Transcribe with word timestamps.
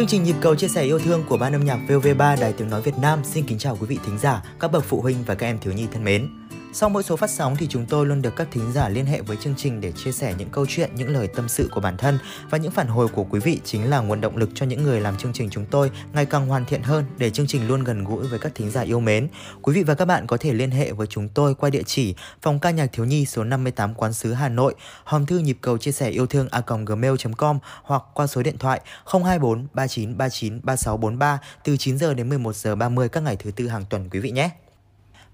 Chương 0.00 0.08
trình 0.08 0.22
nhịp 0.22 0.36
cầu 0.40 0.54
chia 0.54 0.68
sẻ 0.68 0.82
yêu 0.82 0.98
thương 0.98 1.22
của 1.28 1.36
ban 1.36 1.52
âm 1.52 1.64
nhạc 1.64 1.78
VOV3 1.88 2.40
Đài 2.40 2.52
Tiếng 2.52 2.70
Nói 2.70 2.82
Việt 2.82 2.98
Nam 3.02 3.18
xin 3.24 3.46
kính 3.46 3.58
chào 3.58 3.76
quý 3.80 3.86
vị 3.86 3.98
thính 4.06 4.18
giả, 4.18 4.42
các 4.60 4.72
bậc 4.72 4.84
phụ 4.84 5.00
huynh 5.00 5.16
và 5.26 5.34
các 5.34 5.46
em 5.46 5.58
thiếu 5.58 5.72
nhi 5.72 5.86
thân 5.92 6.04
mến. 6.04 6.28
Sau 6.72 6.88
mỗi 6.88 7.02
số 7.02 7.16
phát 7.16 7.30
sóng 7.30 7.56
thì 7.56 7.66
chúng 7.66 7.86
tôi 7.86 8.06
luôn 8.06 8.22
được 8.22 8.36
các 8.36 8.48
thính 8.50 8.72
giả 8.72 8.88
liên 8.88 9.06
hệ 9.06 9.20
với 9.20 9.36
chương 9.36 9.54
trình 9.56 9.80
để 9.80 9.92
chia 9.92 10.12
sẻ 10.12 10.34
những 10.38 10.48
câu 10.48 10.66
chuyện, 10.68 10.90
những 10.94 11.08
lời 11.08 11.28
tâm 11.28 11.48
sự 11.48 11.68
của 11.72 11.80
bản 11.80 11.96
thân 11.96 12.18
và 12.50 12.58
những 12.58 12.70
phản 12.70 12.86
hồi 12.86 13.08
của 13.08 13.24
quý 13.24 13.40
vị 13.40 13.60
chính 13.64 13.90
là 13.90 14.00
nguồn 14.00 14.20
động 14.20 14.36
lực 14.36 14.50
cho 14.54 14.66
những 14.66 14.82
người 14.82 15.00
làm 15.00 15.16
chương 15.16 15.32
trình 15.32 15.50
chúng 15.50 15.64
tôi 15.70 15.90
ngày 16.12 16.26
càng 16.26 16.46
hoàn 16.46 16.64
thiện 16.64 16.82
hơn 16.82 17.04
để 17.18 17.30
chương 17.30 17.46
trình 17.46 17.68
luôn 17.68 17.84
gần 17.84 18.04
gũi 18.04 18.26
với 18.26 18.38
các 18.38 18.54
thính 18.54 18.70
giả 18.70 18.80
yêu 18.80 19.00
mến. 19.00 19.28
Quý 19.62 19.74
vị 19.74 19.82
và 19.82 19.94
các 19.94 20.04
bạn 20.04 20.26
có 20.26 20.36
thể 20.36 20.52
liên 20.52 20.70
hệ 20.70 20.92
với 20.92 21.06
chúng 21.06 21.28
tôi 21.28 21.54
qua 21.54 21.70
địa 21.70 21.82
chỉ 21.86 22.14
phòng 22.42 22.58
ca 22.58 22.70
nhạc 22.70 22.86
thiếu 22.92 23.06
nhi 23.06 23.26
số 23.26 23.44
58 23.44 23.94
Quán 23.94 24.12
sứ 24.12 24.32
Hà 24.32 24.48
Nội, 24.48 24.74
hòm 25.04 25.26
thư 25.26 25.38
nhịp 25.38 25.58
cầu 25.60 25.78
chia 25.78 25.92
sẻ 25.92 26.10
yêu 26.10 26.26
thương 26.26 26.48
a 26.50 26.62
gmail.com 26.86 27.58
hoặc 27.82 28.02
qua 28.14 28.26
số 28.26 28.42
điện 28.42 28.58
thoại 28.58 28.80
024 29.04 29.66
3939 29.74 30.60
3643 30.64 31.38
từ 31.64 31.76
9 31.76 31.98
giờ 31.98 32.14
đến 32.14 32.28
11 32.28 32.56
giờ 32.56 32.76
30 32.76 33.08
các 33.08 33.22
ngày 33.22 33.36
thứ 33.36 33.50
tư 33.50 33.68
hàng 33.68 33.84
tuần 33.90 34.08
quý 34.10 34.20
vị 34.20 34.30
nhé. 34.30 34.50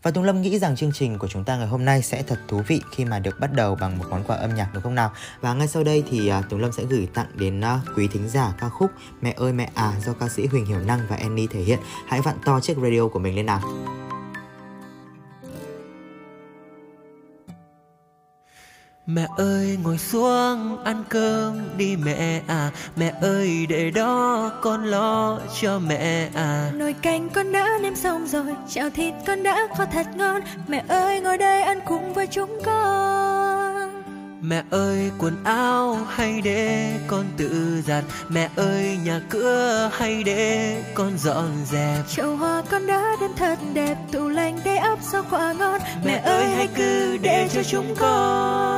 Và 0.07 0.13
Tùng 0.13 0.25
Lâm 0.25 0.43
nghĩ 0.43 0.59
rằng 0.59 0.77
chương 0.77 0.93
trình 0.93 1.19
của 1.19 1.29
chúng 1.29 1.45
ta 1.45 1.57
ngày 1.57 1.67
hôm 1.67 1.85
nay 1.85 2.03
sẽ 2.03 2.23
thật 2.23 2.39
thú 2.49 2.63
vị 2.67 2.81
khi 2.91 3.05
mà 3.05 3.19
được 3.19 3.41
bắt 3.41 3.53
đầu 3.53 3.75
bằng 3.75 3.99
một 3.99 4.05
món 4.11 4.25
quà 4.25 4.37
âm 4.37 4.55
nhạc 4.55 4.69
đúng 4.75 4.83
không 4.83 4.95
nào? 4.95 5.13
Và 5.41 5.55
ngay 5.55 5.69
sau 5.69 5.85
đây 5.85 6.05
thì 6.11 6.29
à, 6.29 6.39
uh, 6.39 6.45
Tùng 6.49 6.61
Lâm 6.61 6.73
sẽ 6.73 6.83
gửi 6.85 7.09
tặng 7.15 7.27
đến 7.35 7.61
uh, 7.61 7.97
quý 7.97 8.09
thính 8.13 8.29
giả 8.29 8.53
ca 8.61 8.69
khúc 8.69 8.91
Mẹ 9.21 9.35
ơi 9.37 9.53
mẹ 9.53 9.71
à 9.75 9.93
do 10.07 10.13
ca 10.13 10.29
sĩ 10.29 10.47
Huỳnh 10.47 10.67
Hiểu 10.67 10.81
Năng 10.81 11.01
và 11.09 11.17
Annie 11.17 11.47
thể 11.47 11.61
hiện. 11.61 11.79
Hãy 12.07 12.21
vặn 12.21 12.37
to 12.45 12.61
chiếc 12.61 12.77
radio 12.83 13.09
của 13.09 13.19
mình 13.19 13.37
lên 13.37 13.47
nào. 13.47 13.61
Mẹ 19.07 19.27
ơi 19.37 19.79
ngồi 19.85 19.99
xuống 19.99 20.85
ăn 20.85 21.05
cơm 21.09 21.61
đi 21.77 21.97
mẹ 21.97 22.43
à. 22.47 22.71
Mẹ 22.97 23.13
ơi 23.21 23.67
để 23.69 23.91
đó 23.91 24.51
con 24.63 24.85
lo 24.85 25.39
cho 25.61 25.79
mẹ 25.79 26.29
à. 26.35 26.71
Nồi 26.75 26.93
canh 26.93 27.29
con 27.31 27.53
đã 27.53 27.69
nêm 27.83 27.97
xong 27.97 28.27
rồi 28.27 28.55
Chảo 28.69 28.91
thịt 28.91 29.15
con 29.27 29.43
đã 29.43 29.69
kho 29.77 29.85
thật 29.85 30.07
ngon. 30.17 30.41
Mẹ 30.69 30.85
ơi 30.89 31.21
ngồi 31.21 31.39
đây 31.39 31.63
ăn 31.63 31.81
cùng 31.87 32.15
với 32.15 32.27
chúng 32.27 32.59
con. 32.65 34.03
Mẹ 34.41 34.63
ơi 34.71 35.11
quần 35.19 35.45
áo 35.45 35.99
hay 36.09 36.41
để 36.41 36.93
con 37.07 37.25
tự 37.37 37.83
giặt 37.87 38.05
Mẹ 38.29 38.49
ơi 38.57 38.99
nhà 39.05 39.21
cửa 39.31 39.91
hay 39.93 40.23
để 40.23 40.83
con 40.95 41.19
dọn 41.19 41.51
dẹp. 41.71 42.09
Chậu 42.09 42.37
hoa 42.37 42.63
con 42.71 42.87
đã 42.87 43.17
đem 43.21 43.31
thật 43.37 43.59
đẹp 43.75 43.97
Tủ 44.13 44.29
lạnh 44.29 44.59
để 44.65 44.77
ấp 44.77 44.99
rau 45.03 45.23
quả 45.31 45.53
ngon. 45.53 45.81
Mẹ, 46.05 46.13
mẹ 46.13 46.23
ơi 46.25 46.47
hãy 46.47 46.69
cứ 46.77 47.17
để 47.23 47.49
cho 47.53 47.63
chúng 47.63 47.95
con 47.99 48.76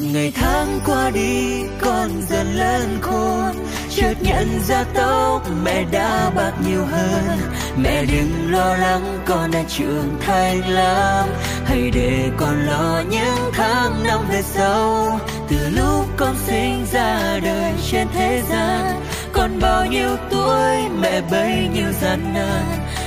Ngày 0.00 0.32
tháng 0.34 0.80
qua 0.86 1.10
đi, 1.10 1.62
con 1.80 2.10
dần 2.28 2.54
lớn 2.54 2.98
khôn. 3.00 3.66
Chợt 3.90 4.14
nhận 4.20 4.60
ra 4.68 4.84
tóc 4.94 5.42
mẹ 5.64 5.84
đã 5.92 6.30
bạc 6.36 6.52
nhiều 6.66 6.84
hơn. 6.84 7.38
Mẹ 7.76 8.04
đừng 8.04 8.52
lo 8.52 8.76
lắng, 8.76 9.18
con 9.26 9.50
đã 9.50 9.62
trưởng 9.68 10.16
thành 10.20 10.68
lắm. 10.68 11.28
Hãy 11.64 11.90
để 11.94 12.30
con 12.36 12.66
lo 12.66 13.02
những 13.10 13.52
tháng 13.52 14.04
năm 14.04 14.20
về 14.30 14.42
sau. 14.42 15.20
Từ 15.48 15.56
lúc 15.76 16.06
con 16.16 16.34
sinh 16.46 16.86
ra 16.92 17.38
đời 17.44 17.72
trên 17.90 18.06
thế 18.14 18.42
gian 18.50 19.02
Còn 19.32 19.60
bao 19.60 19.86
nhiêu 19.86 20.16
tuổi 20.30 20.88
mẹ 21.00 21.20
bấy 21.30 21.68
nhiêu 21.74 21.92
gian 22.00 22.34
nan. 22.34 22.64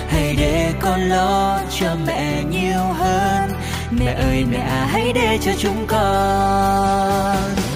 Hãy 0.07 0.35
để 0.39 0.73
con 0.81 1.01
lo 1.01 1.59
cho 1.79 1.95
mẹ 2.07 2.43
nhiều 2.51 2.83
hơn. 2.97 3.58
Mẹ 3.99 4.13
ơi 4.13 4.45
mẹ 4.51 4.57
à 4.57 4.87
hãy 4.91 5.13
để 5.13 5.37
cho 5.41 5.51
chúng 5.57 5.87
con 5.87 7.68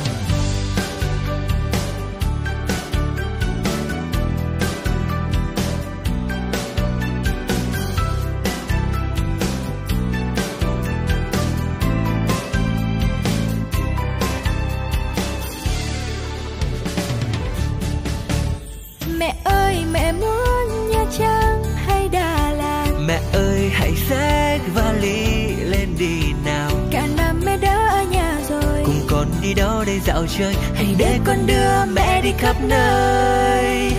dạo 30.06 30.26
chơi, 30.38 30.56
Hãy 30.76 30.96
để 30.98 31.20
con 31.26 31.48
đưa 31.48 31.86
mẹ 31.94 32.22
đi 32.22 32.32
khắp 32.38 32.56
nơi. 32.62 33.92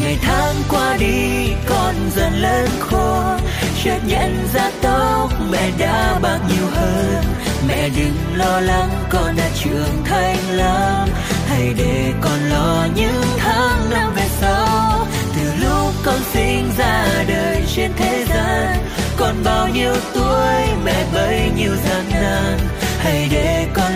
Ngày 0.00 0.18
tháng 0.22 0.54
qua 0.70 0.96
đi, 1.00 1.52
con 1.66 1.94
dần 2.16 2.32
lớn 2.32 2.68
khôn. 2.80 3.38
Chợt 3.84 3.98
nhận 4.06 4.48
ra 4.54 4.70
tóc 4.82 5.32
mẹ 5.50 5.70
đã 5.78 6.18
bạc 6.22 6.38
nhiều 6.48 6.66
hơn. 6.74 7.24
Mẹ 7.68 7.88
đừng 7.96 8.16
lo 8.36 8.60
lắng, 8.60 8.90
con 9.10 9.36
đã 9.36 9.48
trưởng 9.62 10.04
thành 10.04 10.36
lắm. 10.50 11.08
Hãy 11.46 11.74
để 11.78 12.12
con 12.20 12.40
lo 12.50 12.86
những 12.96 13.22
tháng 13.38 13.90
năm 13.90 14.12
về 14.16 14.26
sau. 14.40 15.06
Từ 15.36 15.66
lúc 15.66 15.92
con 16.04 16.20
sinh 16.32 16.70
ra 16.78 17.24
đời 17.28 17.62
trên 17.76 17.90
thế 17.96 18.24
gian 18.28 18.76
Còn 19.16 19.34
bao 19.44 19.68
nhiêu 19.68 19.94
tuổi 20.14 20.66
mẹ 20.84 21.04
bấy 21.14 21.50
nhiêu 21.56 21.72
gian 21.76 22.04
nan. 22.12 22.58
Hãy 22.98 23.28
để 23.30 23.66
con 23.74 23.92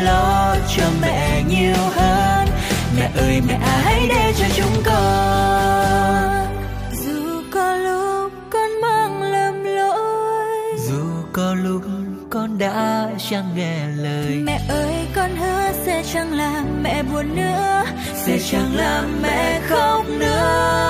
cho 0.78 0.87
mẹ 1.00 1.43
nhiều 1.49 1.83
hơn. 1.97 2.49
Mẹ 2.97 3.11
ơi 3.16 3.43
mẹ 3.49 3.55
à 3.55 3.81
hãy 3.84 4.06
để 4.09 4.33
cho 4.39 4.47
chúng 4.56 4.83
con. 4.84 6.47
Dù 6.93 7.43
có 7.53 7.77
lúc 7.77 8.33
con 8.50 8.81
mang 8.83 9.22
lầm 9.22 9.65
lỗi 9.65 10.47
Dù 10.89 11.03
có 11.33 11.55
lúc 11.55 11.83
con 12.31 12.59
đã 12.59 13.09
chẳng 13.31 13.49
nghe 13.56 13.87
lời. 13.97 14.41
Mẹ 14.44 14.61
ơi 14.69 15.06
con 15.15 15.37
hứa 15.37 15.72
sẽ 15.84 16.03
chẳng 16.12 16.33
làm 16.33 16.83
mẹ 16.83 17.03
buồn 17.03 17.37
nữa 17.37 17.84
Sẽ 18.15 18.39
chẳng 18.50 18.77
làm 18.77 19.22
mẹ 19.22 19.60
khóc 19.69 20.05
nữa. 20.09 20.89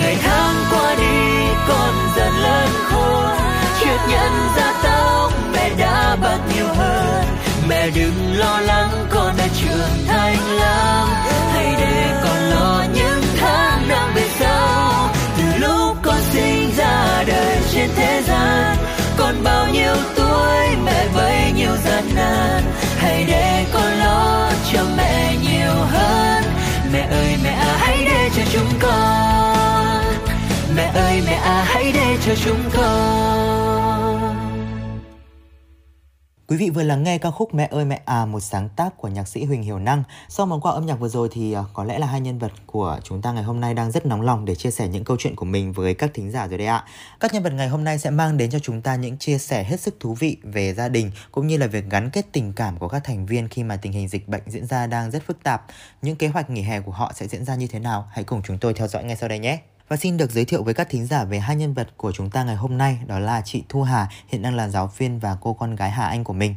Ngày 0.00 0.16
tháng 0.22 0.54
qua 0.70 0.94
đi 0.94 1.46
con 1.68 1.94
dần 2.16 2.32
lớn 2.42 2.68
khôn 2.84 3.36
Chợt 3.80 3.98
nhận 4.10 4.32
ra 4.56 4.72
tóc 4.82 4.93
mẹ 5.54 5.70
đã 5.78 6.16
bớt 6.22 6.38
nhiều 6.54 6.66
hơn. 6.66 7.24
Mẹ 7.68 7.90
đừng 7.90 8.36
lo 8.36 8.60
lắng 8.60 9.06
con 9.10 9.34
đã 9.38 9.48
trưởng 9.60 10.06
thành 10.06 10.36
lắm. 10.56 11.08
Hãy 11.52 11.74
để 11.80 12.20
con 12.24 12.38
lo 12.50 12.84
những 12.94 13.22
tháng 13.40 13.88
năm 13.88 14.14
về 14.14 14.28
sau. 14.40 15.10
Từ 15.38 15.66
lúc 15.66 15.96
con 16.02 16.20
sinh 16.32 16.70
ra, 16.76 17.24
đời 17.26 17.58
trên 17.72 17.90
thế 17.96 18.22
gian, 18.26 18.76
Còn 19.16 19.34
bao 19.44 19.66
nhiêu 19.72 19.94
tuổi 20.16 20.76
mẹ 20.84 21.08
bấy 21.14 21.52
nhiêu 21.56 21.76
gian 21.84 22.04
nan. 22.14 22.62
Hãy 22.98 23.24
để 23.28 23.66
con 23.74 23.92
lo 23.98 24.50
cho 24.72 24.80
mẹ 24.96 25.36
nhiều 25.42 25.74
hơn. 25.90 26.44
Mẹ 26.92 27.08
ơi, 27.10 27.36
mẹ 27.44 27.50
à 27.50 27.76
hãy 27.78 28.04
để 28.04 28.30
cho 28.36 28.42
chúng 28.52 28.78
con. 28.80 30.04
Mẹ 30.76 30.90
ơi, 30.94 31.22
mẹ 31.26 31.34
à 31.34 31.64
hãy 31.66 31.92
để 31.92 32.16
cho 32.26 32.34
chúng 32.44 32.70
con. 32.76 34.03
Quý 36.48 36.56
vị 36.56 36.70
vừa 36.70 36.82
lắng 36.82 37.02
nghe 37.02 37.18
ca 37.18 37.30
khúc 37.30 37.54
Mẹ 37.54 37.68
ơi, 37.70 37.84
mẹ 37.84 38.02
à 38.04 38.26
một 38.26 38.40
sáng 38.40 38.68
tác 38.68 38.96
của 38.96 39.08
nhạc 39.08 39.28
sĩ 39.28 39.44
Huỳnh 39.44 39.62
Hiểu 39.62 39.78
Năng. 39.78 40.02
Sau 40.28 40.46
món 40.46 40.60
quà 40.60 40.72
âm 40.72 40.86
nhạc 40.86 40.94
vừa 40.94 41.08
rồi 41.08 41.28
thì 41.32 41.52
à, 41.52 41.62
có 41.72 41.84
lẽ 41.84 41.98
là 41.98 42.06
hai 42.06 42.20
nhân 42.20 42.38
vật 42.38 42.52
của 42.66 43.00
chúng 43.04 43.22
ta 43.22 43.32
ngày 43.32 43.42
hôm 43.42 43.60
nay 43.60 43.74
đang 43.74 43.90
rất 43.90 44.06
nóng 44.06 44.22
lòng 44.22 44.44
để 44.44 44.54
chia 44.54 44.70
sẻ 44.70 44.88
những 44.88 45.04
câu 45.04 45.16
chuyện 45.20 45.36
của 45.36 45.44
mình 45.44 45.72
với 45.72 45.94
các 45.94 46.10
thính 46.14 46.30
giả 46.30 46.48
rồi 46.48 46.58
đấy 46.58 46.66
ạ. 46.66 46.84
Các 47.20 47.34
nhân 47.34 47.42
vật 47.42 47.52
ngày 47.52 47.68
hôm 47.68 47.84
nay 47.84 47.98
sẽ 47.98 48.10
mang 48.10 48.36
đến 48.36 48.50
cho 48.50 48.58
chúng 48.58 48.82
ta 48.82 48.96
những 48.96 49.18
chia 49.18 49.38
sẻ 49.38 49.64
hết 49.64 49.80
sức 49.80 49.96
thú 50.00 50.14
vị 50.14 50.36
về 50.42 50.74
gia 50.74 50.88
đình, 50.88 51.10
cũng 51.32 51.46
như 51.46 51.56
là 51.56 51.66
việc 51.66 51.84
gắn 51.90 52.10
kết 52.10 52.26
tình 52.32 52.52
cảm 52.52 52.78
của 52.78 52.88
các 52.88 53.04
thành 53.04 53.26
viên 53.26 53.48
khi 53.48 53.62
mà 53.62 53.76
tình 53.76 53.92
hình 53.92 54.08
dịch 54.08 54.28
bệnh 54.28 54.42
diễn 54.46 54.66
ra 54.66 54.86
đang 54.86 55.10
rất 55.10 55.22
phức 55.26 55.42
tạp. 55.42 55.64
Những 56.02 56.16
kế 56.16 56.28
hoạch 56.28 56.50
nghỉ 56.50 56.62
hè 56.62 56.80
của 56.80 56.92
họ 56.92 57.12
sẽ 57.14 57.26
diễn 57.26 57.44
ra 57.44 57.54
như 57.54 57.66
thế 57.66 57.78
nào? 57.78 58.08
Hãy 58.12 58.24
cùng 58.24 58.42
chúng 58.46 58.58
tôi 58.58 58.74
theo 58.74 58.88
dõi 58.88 59.04
ngay 59.04 59.16
sau 59.16 59.28
đây 59.28 59.38
nhé. 59.38 59.58
Và 59.88 59.96
xin 59.96 60.16
được 60.16 60.30
giới 60.30 60.44
thiệu 60.44 60.62
với 60.62 60.74
các 60.74 60.88
thính 60.90 61.06
giả 61.06 61.24
về 61.24 61.38
hai 61.38 61.56
nhân 61.56 61.74
vật 61.74 61.88
của 61.96 62.12
chúng 62.12 62.30
ta 62.30 62.44
ngày 62.44 62.56
hôm 62.56 62.78
nay, 62.78 62.98
đó 63.06 63.18
là 63.18 63.42
chị 63.44 63.64
Thu 63.68 63.82
Hà, 63.82 64.08
hiện 64.28 64.42
đang 64.42 64.54
là 64.54 64.68
giáo 64.68 64.90
viên 64.96 65.18
và 65.18 65.36
cô 65.40 65.52
con 65.52 65.76
gái 65.76 65.90
Hà 65.90 66.06
Anh 66.06 66.24
của 66.24 66.32
mình. 66.32 66.54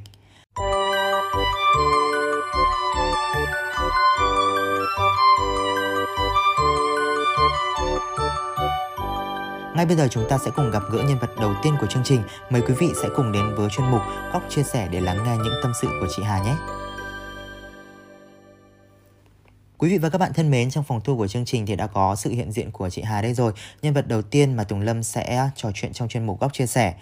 Ngay 9.76 9.86
bây 9.86 9.98
giờ 9.98 10.08
chúng 10.12 10.26
ta 10.30 10.38
sẽ 10.38 10.52
cùng 10.56 10.72
gặp 10.72 10.84
gỡ 10.92 11.04
nhân 11.08 11.20
vật 11.20 11.30
đầu 11.40 11.54
tiên 11.64 11.76
của 11.82 11.88
chương 11.88 12.04
trình. 12.04 12.24
Mời 12.50 12.62
quý 12.62 12.74
vị 12.80 12.88
sẽ 13.02 13.10
cùng 13.16 13.32
đến 13.32 13.56
với 13.56 13.70
chuyên 13.70 13.92
mục 13.92 14.02
Góc 14.34 14.44
chia 14.50 14.64
sẻ 14.64 14.88
để 14.92 15.02
lắng 15.02 15.24
nghe 15.26 15.38
những 15.38 15.54
tâm 15.64 15.72
sự 15.82 15.88
của 16.02 16.08
chị 16.16 16.24
Hà 16.24 16.44
nhé. 16.44 16.56
Quý 19.80 19.90
vị 19.90 19.98
và 19.98 20.10
các 20.10 20.18
bạn 20.18 20.32
thân 20.34 20.52
mến, 20.52 20.70
trong 20.70 20.84
phòng 20.84 21.02
thu 21.04 21.18
của 21.18 21.28
chương 21.28 21.46
trình 21.46 21.66
thì 21.66 21.76
đã 21.76 21.88
có 21.88 22.16
sự 22.16 22.30
hiện 22.30 22.52
diện 22.52 22.72
của 22.72 22.90
chị 22.90 23.02
Hà 23.02 23.22
đây 23.22 23.34
rồi. 23.34 23.54
Nhân 23.82 23.94
vật 23.94 24.08
đầu 24.08 24.22
tiên 24.22 24.54
mà 24.54 24.64
Tùng 24.64 24.82
Lâm 24.82 25.04
sẽ 25.04 25.50
trò 25.56 25.70
chuyện 25.74 25.94
trong 25.94 26.08
chuyên 26.08 26.26
mục 26.26 26.40
Góc 26.40 26.54
chia 26.54 26.66
sẻ. 26.66 26.96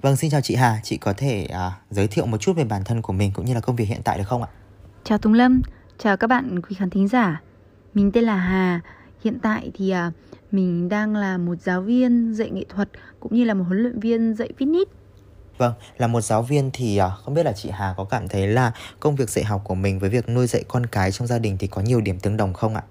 Vâng, 0.00 0.16
xin 0.16 0.30
chào 0.30 0.40
chị 0.40 0.54
Hà, 0.54 0.80
chị 0.82 0.96
có 0.96 1.12
thể 1.12 1.44
à, 1.44 1.72
giới 1.90 2.08
thiệu 2.08 2.26
một 2.26 2.36
chút 2.38 2.56
về 2.56 2.64
bản 2.64 2.84
thân 2.84 3.02
của 3.02 3.12
mình 3.12 3.30
cũng 3.34 3.44
như 3.44 3.54
là 3.54 3.60
công 3.60 3.76
việc 3.76 3.84
hiện 3.84 4.00
tại 4.04 4.18
được 4.18 4.24
không 4.28 4.42
ạ? 4.42 4.48
Chào 5.04 5.18
Tùng 5.18 5.34
Lâm, 5.34 5.62
Chào 5.98 6.16
các 6.16 6.26
bạn 6.26 6.60
quý 6.62 6.76
khán 6.78 6.90
thính 6.90 7.08
giả. 7.08 7.42
Mình 7.94 8.12
tên 8.12 8.24
là 8.24 8.36
Hà. 8.36 8.80
Hiện 9.24 9.38
tại 9.42 9.70
thì 9.74 9.90
à, 9.90 10.12
mình 10.52 10.88
đang 10.88 11.16
là 11.16 11.38
một 11.38 11.54
giáo 11.62 11.80
viên 11.80 12.34
dạy 12.34 12.50
nghệ 12.50 12.64
thuật 12.68 12.88
cũng 13.20 13.34
như 13.34 13.44
là 13.44 13.54
một 13.54 13.64
huấn 13.66 13.78
luyện 13.78 14.00
viên 14.00 14.34
dạy 14.34 14.50
fitness. 14.58 14.84
Vâng, 15.62 15.72
là 15.98 16.06
một 16.06 16.20
giáo 16.20 16.42
viên 16.42 16.70
thì 16.72 16.96
à, 16.96 17.08
không 17.08 17.34
biết 17.34 17.46
là 17.46 17.52
chị 17.52 17.70
Hà 17.72 17.94
có 17.96 18.04
cảm 18.04 18.28
thấy 18.28 18.46
là 18.46 18.72
công 19.00 19.16
việc 19.16 19.30
dạy 19.30 19.44
học 19.44 19.60
của 19.64 19.74
mình 19.74 19.98
với 19.98 20.10
việc 20.10 20.28
nuôi 20.28 20.46
dạy 20.46 20.64
con 20.68 20.86
cái 20.86 21.12
trong 21.12 21.26
gia 21.26 21.38
đình 21.38 21.56
thì 21.58 21.66
có 21.66 21.82
nhiều 21.82 22.00
điểm 22.00 22.18
tương 22.18 22.36
đồng 22.36 22.52
không 22.52 22.74
ạ? 22.74 22.82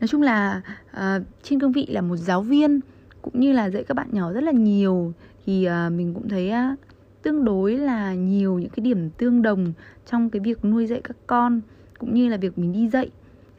Nói 0.00 0.08
chung 0.08 0.22
là 0.22 0.62
uh, 0.90 1.22
trên 1.42 1.60
cương 1.60 1.72
vị 1.72 1.86
là 1.86 2.00
một 2.00 2.16
giáo 2.16 2.42
viên 2.42 2.80
cũng 3.22 3.40
như 3.40 3.52
là 3.52 3.70
dạy 3.70 3.84
các 3.84 3.94
bạn 3.94 4.08
nhỏ 4.12 4.32
rất 4.32 4.40
là 4.40 4.52
nhiều 4.52 5.12
thì 5.46 5.68
uh, 5.68 5.92
mình 5.92 6.14
cũng 6.14 6.28
thấy 6.28 6.52
uh, 6.72 6.78
tương 7.22 7.44
đối 7.44 7.76
là 7.76 8.14
nhiều 8.14 8.58
những 8.58 8.70
cái 8.70 8.84
điểm 8.84 9.10
tương 9.10 9.42
đồng 9.42 9.72
trong 10.10 10.30
cái 10.30 10.40
việc 10.40 10.64
nuôi 10.64 10.86
dạy 10.86 11.00
các 11.04 11.16
con 11.26 11.60
cũng 11.98 12.14
như 12.14 12.28
là 12.28 12.36
việc 12.36 12.58
mình 12.58 12.72
đi 12.72 12.88
dạy 12.88 13.10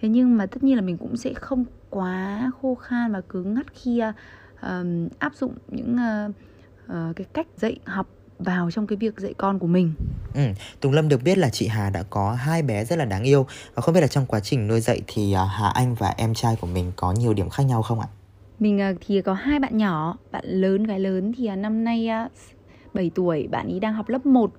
thế 0.02 0.10
nhưng 0.10 0.38
mà 0.38 0.46
tất 0.46 0.64
nhiên 0.64 0.76
là 0.76 0.82
mình 0.82 0.98
cũng 0.98 1.18
sẽ 1.18 1.34
không 1.34 1.66
quá 1.90 2.52
khô 2.62 2.76
khan 2.76 3.12
và 3.12 3.22
cứng 3.22 3.54
ngắt 3.54 3.66
khi 3.74 4.02
uh, 4.02 4.66
áp 5.20 5.36
dụng 5.36 5.54
những 5.68 5.96
uh, 5.96 6.36
uh, 6.92 7.16
cái 7.16 7.28
cách 7.34 7.48
dạy 7.58 7.80
học 7.86 8.08
vào 8.44 8.72
trong 8.72 8.88
cái 8.88 8.98
việc 8.98 9.20
dạy 9.20 9.34
con 9.38 9.60
của 9.60 9.68
mình. 9.68 9.94
Ừ, 10.34 10.42
Tùng 10.80 10.94
Lâm 10.94 11.10
được 11.10 11.24
biết 11.24 11.38
là 11.38 11.50
chị 11.50 11.68
Hà 11.68 11.90
đã 11.90 12.04
có 12.10 12.32
hai 12.32 12.62
bé 12.62 12.86
rất 12.86 12.96
là 12.96 13.06
đáng 13.06 13.24
yêu 13.24 13.46
và 13.76 13.82
không 13.82 13.94
biết 13.96 14.02
là 14.02 14.08
trong 14.08 14.26
quá 14.26 14.40
trình 14.40 14.68
nuôi 14.68 14.82
dạy 14.82 15.02
thì 15.08 15.34
Hà 15.34 15.70
Anh 15.70 15.96
và 15.96 16.14
em 16.18 16.34
trai 16.34 16.56
của 16.62 16.68
mình 16.68 16.92
có 16.96 17.12
nhiều 17.12 17.34
điểm 17.34 17.50
khác 17.50 17.64
nhau 17.64 17.82
không 17.82 18.00
ạ? 18.00 18.08
Mình 18.60 18.96
thì 19.08 19.22
có 19.22 19.34
hai 19.34 19.60
bạn 19.60 19.78
nhỏ, 19.78 20.18
bạn 20.32 20.46
lớn 20.46 20.84
gái 20.84 21.00
lớn 21.00 21.34
thì 21.38 21.50
năm 21.56 21.84
nay 21.84 22.10
7 22.94 23.12
tuổi, 23.16 23.48
bạn 23.52 23.72
ấy 23.72 23.80
đang 23.80 23.94
học 23.94 24.10
lớp 24.10 24.26
1 24.26 24.52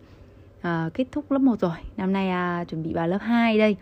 à, 0.61 0.91
kết 0.95 1.05
thúc 1.13 1.31
lớp 1.31 1.39
1 1.39 1.61
rồi, 1.61 1.77
năm 1.97 2.13
nay 2.13 2.29
à, 2.29 2.65
chuẩn 2.65 2.83
bị 2.83 2.93
vào 2.93 3.09
lớp 3.09 3.19
2 3.21 3.59
đây. 3.59 3.77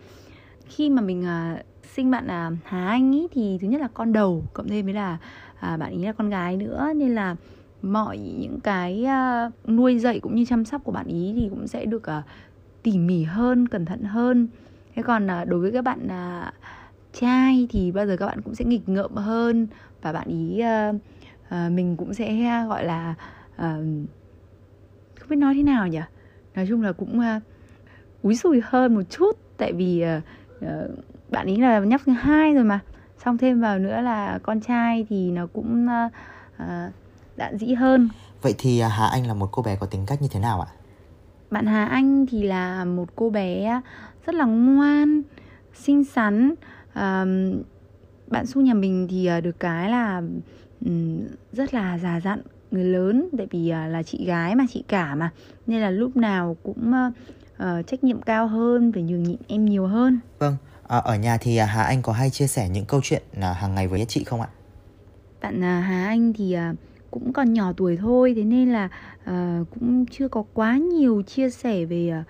Khi 0.69 0.91
mà 0.91 1.03
mình 1.03 1.25
à, 1.25 1.62
sinh 1.96 2.11
bạn 2.11 2.26
à, 2.26 2.50
Hà 2.64 2.88
Anh 2.88 3.12
ý 3.12 3.26
thì 3.32 3.58
thứ 3.61 3.69
nhất 3.69 3.81
là 3.81 3.88
con 3.94 4.12
đầu 4.12 4.44
cộng 4.53 4.69
thêm 4.69 4.85
với 4.85 4.94
là 4.94 5.19
à, 5.61 5.76
bạn 5.76 5.91
ấy 5.91 6.05
là 6.05 6.12
con 6.12 6.31
gái 6.31 6.56
nữa 6.56 6.93
nên 6.96 7.14
là 7.14 7.37
mọi 7.82 8.19
những 8.19 8.61
cái 8.61 9.05
uh, 9.05 9.69
nuôi 9.69 9.99
dạy 9.99 10.21
cũng 10.21 10.35
như 10.35 10.44
chăm 10.44 10.65
sóc 10.65 10.85
của 10.85 10.93
bạn 10.93 11.06
ý 11.06 11.35
thì 11.37 11.49
cũng 11.49 11.67
sẽ 11.67 11.85
được 11.85 12.03
uh, 12.19 12.25
tỉ 12.82 12.99
mỉ 12.99 13.23
hơn 13.23 13.69
cẩn 13.69 13.85
thận 13.85 14.03
hơn. 14.03 14.49
Thế 14.94 15.03
còn 15.03 15.27
uh, 15.27 15.49
đối 15.49 15.61
với 15.61 15.73
các 15.73 15.85
bạn 15.85 16.06
uh, 16.06 16.55
trai 17.12 17.67
thì 17.71 17.93
bao 17.93 18.06
giờ 18.06 18.17
các 18.17 18.27
bạn 18.27 18.43
cũng 18.43 18.55
sẽ 18.55 18.65
nghịch 18.65 18.88
ngợm 18.88 19.15
hơn 19.15 19.67
và 20.03 20.12
bạn 20.12 20.29
ý 20.29 20.62
uh, 20.91 20.94
uh, 21.47 21.73
mình 21.73 21.97
cũng 21.97 22.15
sẽ 22.15 22.65
gọi 22.69 22.85
là 22.85 23.15
uh, 23.56 23.85
không 25.21 25.29
biết 25.29 25.37
nói 25.37 25.55
thế 25.55 25.62
nào 25.62 25.87
nhỉ? 25.88 26.00
Nói 26.55 26.67
chung 26.69 26.82
là 26.82 26.93
cũng 26.93 27.19
uh, 27.19 27.43
úi 28.23 28.37
sùi 28.37 28.61
hơn 28.65 28.94
một 28.94 29.03
chút. 29.11 29.37
Tại 29.56 29.73
vì 29.73 30.05
uh, 30.19 30.23
uh, 30.65 30.99
bạn 31.29 31.47
ý 31.47 31.56
là 31.56 31.79
nhóc 31.79 32.00
thứ 32.06 32.12
hai 32.12 32.55
rồi 32.55 32.65
mà. 32.65 32.81
Xong 33.25 33.38
thêm 33.38 33.61
vào 33.61 33.79
nữa 33.79 34.00
là 34.00 34.38
con 34.43 34.61
trai 34.61 35.06
thì 35.09 35.31
nó 35.31 35.47
cũng 35.47 35.87
uh, 35.87 36.12
uh, 36.62 36.93
đạn 37.37 37.59
dĩ 37.59 37.75
hơn. 37.75 38.09
Vậy 38.43 38.55
thì 38.59 38.81
Hà 38.81 39.06
Anh 39.06 39.27
là 39.27 39.35
một 39.35 39.49
cô 39.53 39.62
bé 39.62 39.77
có 39.77 39.87
tính 39.87 40.06
cách 40.06 40.23
như 40.23 40.29
thế 40.31 40.41
nào 40.41 40.61
ạ? 40.61 40.69
Bạn 41.50 41.67
Hà 41.67 41.85
Anh 41.85 42.27
thì 42.27 42.43
là 42.43 42.85
một 42.85 43.09
cô 43.17 43.31
bé 43.31 43.81
rất 44.27 44.35
là 44.35 44.44
ngoan 44.44 45.23
xinh 45.75 46.05
xắn. 46.05 46.55
Uh, 46.91 47.65
bạn 48.27 48.47
su 48.47 48.61
nhà 48.61 48.75
mình 48.75 49.06
thì 49.11 49.31
uh, 49.38 49.44
được 49.44 49.61
cái 49.61 49.91
là 49.91 50.23
rất 51.53 51.75
là 51.75 51.99
già 51.99 52.21
dặn 52.21 52.43
người 52.71 52.85
lớn. 52.85 53.29
Tại 53.38 53.47
vì 53.50 53.73
uh, 53.73 53.93
là 53.93 54.03
chị 54.03 54.25
gái 54.25 54.55
mà 54.55 54.65
chị 54.71 54.85
cả 54.88 55.15
mà. 55.15 55.31
Nên 55.67 55.81
là 55.81 55.91
lúc 55.91 56.17
nào 56.17 56.56
cũng 56.62 56.93
uh, 57.09 57.12
uh, 57.62 57.87
trách 57.87 58.05
nhiệm 58.05 58.23
cao 58.23 58.47
hơn 58.47 58.93
phải 58.93 59.03
nhường 59.03 59.23
nhịn 59.23 59.38
em 59.49 59.65
nhiều 59.65 59.87
hơn. 59.87 60.21
Vâng 60.38 60.56
à, 60.88 60.99
ở 60.99 61.17
nhà 61.17 61.38
thì 61.41 61.59
Hà 61.59 61.82
Anh 61.82 62.03
có 62.03 62.12
hay 62.12 62.31
chia 62.31 62.47
sẻ 62.47 62.69
những 62.69 62.85
câu 62.85 63.00
chuyện 63.05 63.23
hàng 63.41 63.75
ngày 63.75 63.88
với 63.88 64.05
chị 64.09 64.25
không 64.25 64.41
ạ? 64.41 64.49
Bạn 65.43 65.62
Hà 65.62 66.06
Anh 66.06 66.32
thì 66.32 66.56
uh, 66.71 66.77
cũng 67.10 67.32
còn 67.32 67.52
nhỏ 67.52 67.72
tuổi 67.76 67.96
thôi 67.96 68.32
thế 68.36 68.44
nên 68.44 68.72
là 68.72 68.88
uh, 69.22 69.70
cũng 69.70 70.06
chưa 70.06 70.28
có 70.28 70.44
quá 70.54 70.76
nhiều 70.76 71.22
chia 71.22 71.50
sẻ 71.50 71.84
về 71.84 72.12
uh, 72.20 72.26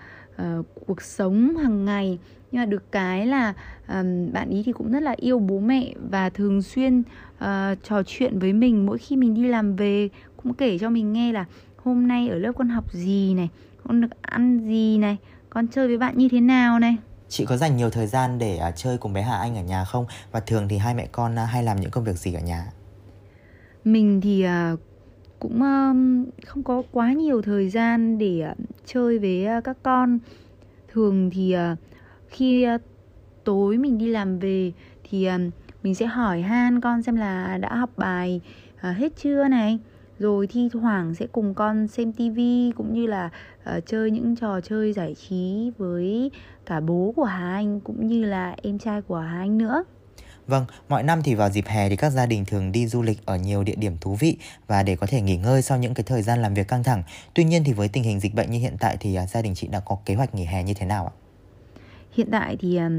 uh, 0.59 0.65
cuộc 0.87 1.01
sống 1.01 1.55
hàng 1.55 1.85
ngày. 1.85 2.19
Nhưng 2.51 2.61
mà 2.61 2.65
được 2.65 2.91
cái 2.91 3.27
là 3.27 3.53
um, 3.87 4.31
bạn 4.33 4.49
ý 4.49 4.63
thì 4.65 4.71
cũng 4.71 4.91
rất 4.91 5.03
là 5.03 5.15
yêu 5.17 5.39
bố 5.39 5.59
mẹ 5.59 5.93
và 6.09 6.29
thường 6.29 6.61
xuyên 6.61 6.99
uh, 6.99 7.43
trò 7.83 8.03
chuyện 8.05 8.39
với 8.39 8.53
mình. 8.53 8.85
Mỗi 8.85 8.97
khi 8.97 9.15
mình 9.15 9.33
đi 9.33 9.47
làm 9.47 9.75
về 9.75 10.09
cũng 10.43 10.53
kể 10.53 10.77
cho 10.77 10.89
mình 10.89 11.13
nghe 11.13 11.31
là 11.31 11.45
hôm 11.83 12.07
nay 12.07 12.29
ở 12.29 12.37
lớp 12.37 12.51
con 12.57 12.69
học 12.69 12.93
gì 12.93 13.33
này 13.33 13.49
con 13.87 14.01
được 14.01 14.21
ăn 14.21 14.59
gì 14.59 14.97
này 14.97 15.17
con 15.49 15.67
chơi 15.67 15.87
với 15.87 15.97
bạn 15.97 16.17
như 16.17 16.27
thế 16.31 16.41
nào 16.41 16.79
này? 16.79 16.97
Chị 17.29 17.45
có 17.45 17.57
dành 17.57 17.77
nhiều 17.77 17.89
thời 17.89 18.07
gian 18.07 18.39
để 18.39 18.59
uh, 18.69 18.75
chơi 18.75 18.97
cùng 18.97 19.13
bé 19.13 19.21
Hà 19.21 19.37
Anh 19.37 19.57
ở 19.57 19.63
nhà 19.63 19.85
không? 19.85 20.05
Và 20.31 20.39
thường 20.39 20.67
thì 20.67 20.77
hai 20.77 20.93
mẹ 20.93 21.07
con 21.11 21.33
uh, 21.33 21.49
hay 21.49 21.63
làm 21.63 21.81
những 21.81 21.91
công 21.91 22.03
việc 22.03 22.17
gì 22.17 22.33
ở 22.33 22.41
nhà? 22.41 22.65
Mình 23.85 24.21
thì 24.21 24.45
uh, 24.73 24.79
cũng 25.39 25.55
uh, 25.55 26.45
không 26.45 26.63
có 26.63 26.83
quá 26.91 27.13
nhiều 27.13 27.41
thời 27.41 27.69
gian 27.69 28.17
để 28.17 28.45
uh, 28.51 28.57
chơi 28.85 29.19
với 29.19 29.57
uh, 29.57 29.63
các 29.63 29.77
con 29.83 30.19
thường 30.87 31.29
thì 31.33 31.55
uh, 31.71 31.77
khi 32.29 32.67
uh, 32.75 32.81
tối 33.43 33.77
mình 33.77 33.97
đi 33.97 34.07
làm 34.07 34.39
về 34.39 34.71
thì 35.09 35.29
uh, 35.29 35.53
mình 35.83 35.95
sẽ 35.95 36.05
hỏi 36.05 36.41
han 36.41 36.81
con 36.81 37.01
xem 37.01 37.15
là 37.15 37.57
đã 37.57 37.75
học 37.75 37.89
bài 37.97 38.41
uh, 38.75 38.97
hết 38.97 39.13
chưa 39.17 39.47
này 39.47 39.79
rồi 40.19 40.47
thi 40.47 40.69
thoảng 40.73 41.15
sẽ 41.15 41.27
cùng 41.27 41.53
con 41.53 41.87
xem 41.87 42.13
tivi 42.13 42.71
cũng 42.75 42.93
như 42.93 43.07
là 43.07 43.29
uh, 43.77 43.85
chơi 43.85 44.11
những 44.11 44.35
trò 44.35 44.61
chơi 44.61 44.93
giải 44.93 45.15
trí 45.15 45.71
với 45.77 46.31
cả 46.65 46.79
bố 46.79 47.13
của 47.15 47.23
Hà 47.23 47.53
Anh 47.53 47.79
cũng 47.79 48.07
như 48.07 48.23
là 48.23 48.55
em 48.63 48.79
trai 48.79 49.01
của 49.01 49.17
Hà 49.17 49.39
Anh 49.39 49.57
nữa. 49.57 49.83
Vâng, 50.51 50.65
mọi 50.89 51.03
năm 51.03 51.21
thì 51.23 51.35
vào 51.35 51.49
dịp 51.49 51.65
hè 51.67 51.89
thì 51.89 51.95
các 51.95 52.09
gia 52.09 52.25
đình 52.25 52.45
thường 52.45 52.71
đi 52.71 52.87
du 52.87 53.01
lịch 53.01 53.25
ở 53.25 53.37
nhiều 53.37 53.63
địa 53.63 53.75
điểm 53.75 53.97
thú 54.01 54.15
vị 54.19 54.37
và 54.67 54.83
để 54.83 54.95
có 54.95 55.07
thể 55.07 55.21
nghỉ 55.21 55.37
ngơi 55.37 55.61
sau 55.61 55.77
những 55.77 55.93
cái 55.93 56.03
thời 56.03 56.21
gian 56.21 56.41
làm 56.41 56.53
việc 56.53 56.67
căng 56.67 56.83
thẳng. 56.83 57.03
Tuy 57.33 57.43
nhiên 57.43 57.63
thì 57.63 57.73
với 57.73 57.87
tình 57.87 58.03
hình 58.03 58.19
dịch 58.19 58.35
bệnh 58.35 58.51
như 58.51 58.59
hiện 58.59 58.75
tại 58.79 58.97
thì 58.99 59.15
à, 59.15 59.25
gia 59.25 59.41
đình 59.41 59.55
chị 59.55 59.67
đã 59.67 59.79
có 59.79 59.97
kế 60.05 60.15
hoạch 60.15 60.35
nghỉ 60.35 60.45
hè 60.45 60.63
như 60.63 60.73
thế 60.73 60.85
nào 60.85 61.05
ạ? 61.05 61.13
Hiện 62.11 62.27
tại 62.31 62.57
thì 62.59 62.75
à, 62.75 62.89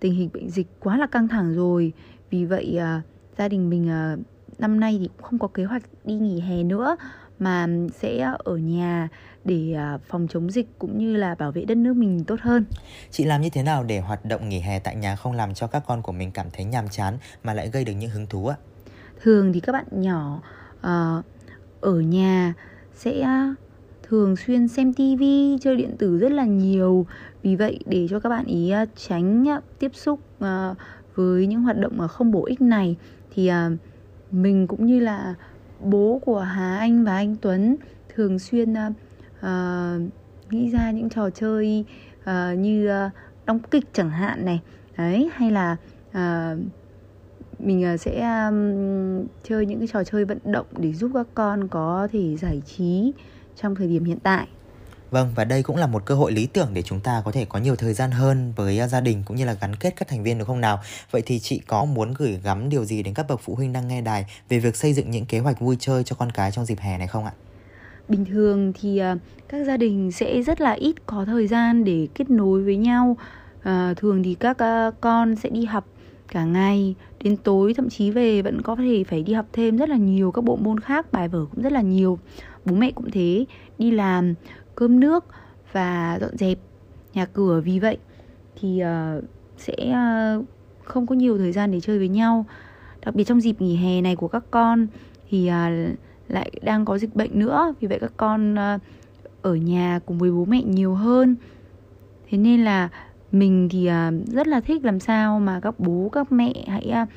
tình 0.00 0.14
hình 0.14 0.30
bệnh 0.34 0.50
dịch 0.50 0.66
quá 0.80 0.96
là 0.96 1.06
căng 1.06 1.28
thẳng 1.28 1.54
rồi. 1.54 1.92
Vì 2.30 2.44
vậy 2.44 2.76
à, 2.78 3.02
gia 3.38 3.48
đình 3.48 3.70
mình 3.70 3.88
năm 4.58 4.80
nay 4.80 4.96
thì 5.00 5.08
cũng 5.16 5.22
không 5.22 5.38
có 5.38 5.48
kế 5.48 5.64
hoạch 5.64 5.82
đi 6.04 6.14
nghỉ 6.14 6.40
hè 6.40 6.62
nữa 6.62 6.96
mà 7.40 7.68
sẽ 7.94 8.34
ở 8.44 8.56
nhà 8.56 9.08
để 9.44 9.72
à, 9.72 9.98
phòng 10.08 10.26
chống 10.30 10.50
dịch 10.50 10.68
cũng 10.78 10.98
như 10.98 11.16
là 11.16 11.34
bảo 11.34 11.52
vệ 11.52 11.64
đất 11.64 11.76
nước 11.76 11.96
mình 11.96 12.24
tốt 12.24 12.40
hơn. 12.40 12.64
Chị 13.10 13.24
làm 13.24 13.40
như 13.40 13.50
thế 13.50 13.62
nào 13.62 13.84
để 13.84 14.00
hoạt 14.00 14.24
động 14.24 14.48
nghỉ 14.48 14.60
hè 14.60 14.78
tại 14.78 14.96
nhà 14.96 15.16
không 15.16 15.32
làm 15.32 15.54
cho 15.54 15.66
các 15.66 15.82
con 15.86 16.02
của 16.02 16.12
mình 16.12 16.30
cảm 16.30 16.46
thấy 16.52 16.64
nhàm 16.64 16.88
chán 16.88 17.18
mà 17.44 17.54
lại 17.54 17.70
gây 17.72 17.84
được 17.84 17.92
những 17.92 18.10
hứng 18.10 18.26
thú 18.26 18.46
ạ? 18.46 18.56
Thường 19.22 19.52
thì 19.52 19.60
các 19.60 19.72
bạn 19.72 19.84
nhỏ 19.90 20.42
uh, 20.78 21.24
ở 21.80 22.00
nhà 22.00 22.54
sẽ 22.94 23.26
thường 24.02 24.36
xuyên 24.36 24.68
xem 24.68 24.92
tivi, 24.92 25.58
chơi 25.60 25.76
điện 25.76 25.96
tử 25.98 26.18
rất 26.18 26.32
là 26.32 26.44
nhiều. 26.44 27.06
Vì 27.42 27.56
vậy 27.56 27.78
để 27.86 28.06
cho 28.10 28.20
các 28.20 28.28
bạn 28.28 28.44
ý 28.44 28.72
tránh 28.96 29.46
tiếp 29.78 29.90
xúc 29.94 30.20
với 31.14 31.46
những 31.46 31.62
hoạt 31.62 31.78
động 31.78 31.92
mà 31.96 32.08
không 32.08 32.30
bổ 32.30 32.44
ích 32.44 32.60
này 32.60 32.96
thì 33.34 33.50
mình 34.30 34.66
cũng 34.66 34.86
như 34.86 35.00
là 35.00 35.34
bố 35.82 36.20
của 36.24 36.40
Hà 36.40 36.78
Anh 36.78 37.04
và 37.04 37.16
anh 37.16 37.36
Tuấn 37.40 37.76
thường 38.14 38.38
xuyên 38.38 38.72
uh, 38.72 39.46
nghĩ 40.50 40.70
ra 40.70 40.90
những 40.90 41.08
trò 41.08 41.30
chơi 41.30 41.84
uh, 42.20 42.58
như 42.58 42.90
uh, 43.06 43.12
đóng 43.46 43.58
kịch 43.70 43.84
chẳng 43.92 44.10
hạn 44.10 44.44
này. 44.44 44.60
Đấy 44.96 45.30
hay 45.34 45.50
là 45.50 45.76
uh, 46.08 46.58
mình 47.58 47.94
uh, 47.94 48.00
sẽ 48.00 48.44
um, 48.48 49.26
chơi 49.42 49.66
những 49.66 49.78
cái 49.78 49.88
trò 49.92 50.04
chơi 50.04 50.24
vận 50.24 50.38
động 50.44 50.66
để 50.78 50.92
giúp 50.92 51.10
các 51.14 51.26
con 51.34 51.68
có 51.68 52.08
thể 52.12 52.36
giải 52.36 52.62
trí 52.66 53.12
trong 53.56 53.74
thời 53.74 53.86
điểm 53.86 54.04
hiện 54.04 54.18
tại. 54.22 54.48
Vâng 55.10 55.32
và 55.34 55.44
đây 55.44 55.62
cũng 55.62 55.76
là 55.76 55.86
một 55.86 56.04
cơ 56.04 56.14
hội 56.14 56.32
lý 56.32 56.46
tưởng 56.46 56.68
để 56.72 56.82
chúng 56.82 57.00
ta 57.00 57.22
có 57.24 57.32
thể 57.32 57.44
có 57.44 57.58
nhiều 57.58 57.76
thời 57.76 57.94
gian 57.94 58.10
hơn 58.10 58.52
với 58.56 58.80
à, 58.80 58.88
gia 58.88 59.00
đình 59.00 59.22
cũng 59.26 59.36
như 59.36 59.44
là 59.44 59.56
gắn 59.60 59.76
kết 59.76 59.94
các 59.96 60.08
thành 60.08 60.22
viên 60.22 60.38
được 60.38 60.44
không 60.44 60.60
nào? 60.60 60.80
Vậy 61.10 61.22
thì 61.26 61.38
chị 61.38 61.60
có 61.66 61.84
muốn 61.84 62.14
gửi 62.18 62.40
gắm 62.44 62.68
điều 62.68 62.84
gì 62.84 63.02
đến 63.02 63.14
các 63.14 63.26
bậc 63.28 63.40
phụ 63.40 63.54
huynh 63.54 63.72
đang 63.72 63.88
nghe 63.88 64.00
đài 64.00 64.26
về 64.48 64.58
việc 64.58 64.76
xây 64.76 64.92
dựng 64.92 65.10
những 65.10 65.26
kế 65.26 65.38
hoạch 65.38 65.60
vui 65.60 65.76
chơi 65.80 66.04
cho 66.04 66.16
con 66.18 66.30
cái 66.32 66.52
trong 66.52 66.64
dịp 66.64 66.78
hè 66.80 66.98
này 66.98 67.06
không 67.06 67.24
ạ? 67.24 67.32
Bình 68.08 68.24
thường 68.24 68.72
thì 68.80 68.98
à, 68.98 69.16
các 69.48 69.64
gia 69.66 69.76
đình 69.76 70.12
sẽ 70.12 70.42
rất 70.42 70.60
là 70.60 70.72
ít 70.72 71.06
có 71.06 71.24
thời 71.24 71.46
gian 71.46 71.84
để 71.84 72.08
kết 72.14 72.30
nối 72.30 72.62
với 72.62 72.76
nhau. 72.76 73.16
À, 73.62 73.94
thường 73.96 74.22
thì 74.22 74.34
các 74.34 74.58
à, 74.58 74.90
con 75.00 75.36
sẽ 75.36 75.48
đi 75.48 75.64
học 75.64 75.86
cả 76.32 76.44
ngày 76.44 76.94
đến 77.20 77.36
tối 77.36 77.74
thậm 77.74 77.88
chí 77.88 78.10
về 78.10 78.42
vẫn 78.42 78.62
có 78.62 78.76
thể 78.76 79.04
phải 79.04 79.22
đi 79.22 79.32
học 79.32 79.46
thêm 79.52 79.76
rất 79.76 79.88
là 79.88 79.96
nhiều 79.96 80.32
các 80.32 80.44
bộ 80.44 80.56
môn 80.56 80.80
khác 80.80 81.12
bài 81.12 81.28
vở 81.28 81.46
cũng 81.54 81.62
rất 81.62 81.72
là 81.72 81.80
nhiều 81.80 82.18
bố 82.64 82.74
mẹ 82.74 82.90
cũng 82.90 83.10
thế 83.10 83.44
đi 83.78 83.90
làm 83.90 84.34
cơm 84.74 85.00
nước 85.00 85.24
và 85.72 86.18
dọn 86.20 86.36
dẹp 86.36 86.58
nhà 87.14 87.26
cửa. 87.26 87.60
Vì 87.60 87.78
vậy 87.78 87.98
thì 88.60 88.82
uh, 88.82 89.24
sẽ 89.56 89.74
uh, 90.38 90.44
không 90.84 91.06
có 91.06 91.14
nhiều 91.14 91.38
thời 91.38 91.52
gian 91.52 91.72
để 91.72 91.80
chơi 91.80 91.98
với 91.98 92.08
nhau. 92.08 92.46
Đặc 93.04 93.14
biệt 93.14 93.24
trong 93.24 93.40
dịp 93.40 93.60
nghỉ 93.60 93.76
hè 93.76 94.00
này 94.00 94.16
của 94.16 94.28
các 94.28 94.44
con 94.50 94.86
thì 95.30 95.50
uh, 95.50 95.98
lại 96.28 96.50
đang 96.62 96.84
có 96.84 96.98
dịch 96.98 97.16
bệnh 97.16 97.38
nữa. 97.38 97.74
Vì 97.80 97.88
vậy 97.88 97.98
các 98.00 98.12
con 98.16 98.54
uh, 98.54 98.80
ở 99.42 99.54
nhà 99.54 100.00
cùng 100.06 100.18
với 100.18 100.30
bố 100.30 100.44
mẹ 100.44 100.62
nhiều 100.62 100.94
hơn. 100.94 101.36
Thế 102.30 102.38
nên 102.38 102.64
là 102.64 102.88
mình 103.32 103.68
thì 103.70 103.88
uh, 103.88 104.28
rất 104.28 104.46
là 104.46 104.60
thích 104.60 104.84
làm 104.84 105.00
sao 105.00 105.40
mà 105.40 105.60
các 105.60 105.74
bố 105.80 106.08
các 106.12 106.32
mẹ 106.32 106.52
hãy 106.68 106.92
uh, 107.02 107.08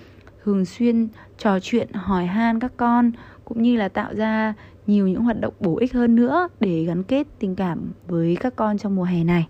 thường 0.44 0.66
xuyên 0.66 1.08
trò 1.38 1.60
chuyện 1.60 1.94
hỏi 1.94 2.26
han 2.26 2.60
các 2.60 2.72
con 2.78 3.12
cũng 3.46 3.62
như 3.62 3.76
là 3.76 3.90
tạo 3.90 4.14
ra 4.16 4.54
nhiều 4.88 5.08
những 5.08 5.24
hoạt 5.24 5.40
động 5.40 5.54
bổ 5.60 5.78
ích 5.78 5.94
hơn 5.94 6.16
nữa 6.16 6.48
để 6.60 6.84
gắn 6.84 7.04
kết 7.04 7.28
tình 7.40 7.56
cảm 7.56 7.94
với 8.08 8.38
các 8.40 8.56
con 8.56 8.78
trong 8.78 8.96
mùa 8.96 9.04
hè 9.04 9.24
này. 9.24 9.46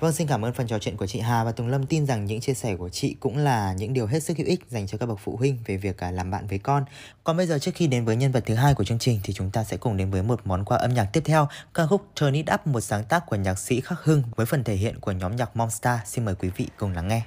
Vâng, 0.00 0.12
xin 0.12 0.26
cảm 0.26 0.44
ơn 0.44 0.52
phần 0.52 0.66
trò 0.66 0.78
chuyện 0.78 0.96
của 0.96 1.06
chị 1.06 1.20
Hà 1.20 1.44
và 1.44 1.52
Tùng 1.52 1.68
Lâm 1.68 1.86
tin 1.86 2.06
rằng 2.06 2.24
những 2.24 2.40
chia 2.40 2.54
sẻ 2.54 2.76
của 2.76 2.88
chị 2.88 3.16
cũng 3.20 3.36
là 3.36 3.74
những 3.78 3.92
điều 3.92 4.06
hết 4.06 4.20
sức 4.20 4.36
hữu 4.36 4.46
ích 4.46 4.60
dành 4.68 4.86
cho 4.86 4.98
các 4.98 5.06
bậc 5.06 5.18
phụ 5.18 5.36
huynh 5.36 5.58
về 5.66 5.76
việc 5.76 5.98
à, 5.98 6.10
làm 6.10 6.30
bạn 6.30 6.46
với 6.46 6.58
con. 6.58 6.84
Còn 7.24 7.36
bây 7.36 7.46
giờ 7.46 7.58
trước 7.58 7.70
khi 7.74 7.86
đến 7.86 8.04
với 8.04 8.16
nhân 8.16 8.32
vật 8.32 8.42
thứ 8.46 8.54
hai 8.54 8.74
của 8.74 8.84
chương 8.84 8.98
trình 8.98 9.20
thì 9.24 9.32
chúng 9.32 9.50
ta 9.50 9.64
sẽ 9.64 9.76
cùng 9.76 9.96
đến 9.96 10.10
với 10.10 10.22
một 10.22 10.40
món 10.44 10.64
quà 10.64 10.76
âm 10.76 10.94
nhạc 10.94 11.04
tiếp 11.12 11.22
theo, 11.24 11.48
ca 11.74 11.86
khúc 11.86 12.06
Turn 12.20 12.32
It 12.32 12.46
Up, 12.54 12.66
một 12.66 12.80
sáng 12.80 13.04
tác 13.04 13.26
của 13.26 13.36
nhạc 13.36 13.58
sĩ 13.58 13.80
Khắc 13.80 13.98
Hưng 14.04 14.22
với 14.36 14.46
phần 14.46 14.64
thể 14.64 14.74
hiện 14.74 15.00
của 15.00 15.12
nhóm 15.12 15.36
nhạc 15.36 15.56
Monster. 15.56 15.98
Xin 16.04 16.24
mời 16.24 16.34
quý 16.34 16.50
vị 16.56 16.66
cùng 16.76 16.92
lắng 16.92 17.08
nghe. 17.08 17.22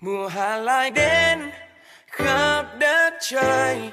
Mùa 0.00 0.28
hạ 0.28 0.56
lại 0.56 0.90
đến 0.90 1.38
khắp 2.06 2.66
đất 2.80 3.14
trời 3.20 3.90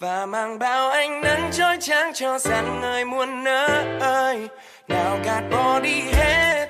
và 0.00 0.26
mang 0.26 0.58
bao 0.58 0.90
ánh 0.90 1.20
nắng 1.20 1.50
chói 1.52 1.76
chang 1.80 2.12
cho 2.14 2.38
rằng 2.38 2.80
người 2.80 3.04
muôn 3.04 3.44
nơi. 3.44 4.48
Nào 4.88 5.18
gạt 5.24 5.42
bỏ 5.50 5.80
đi 5.80 6.00
hết 6.12 6.66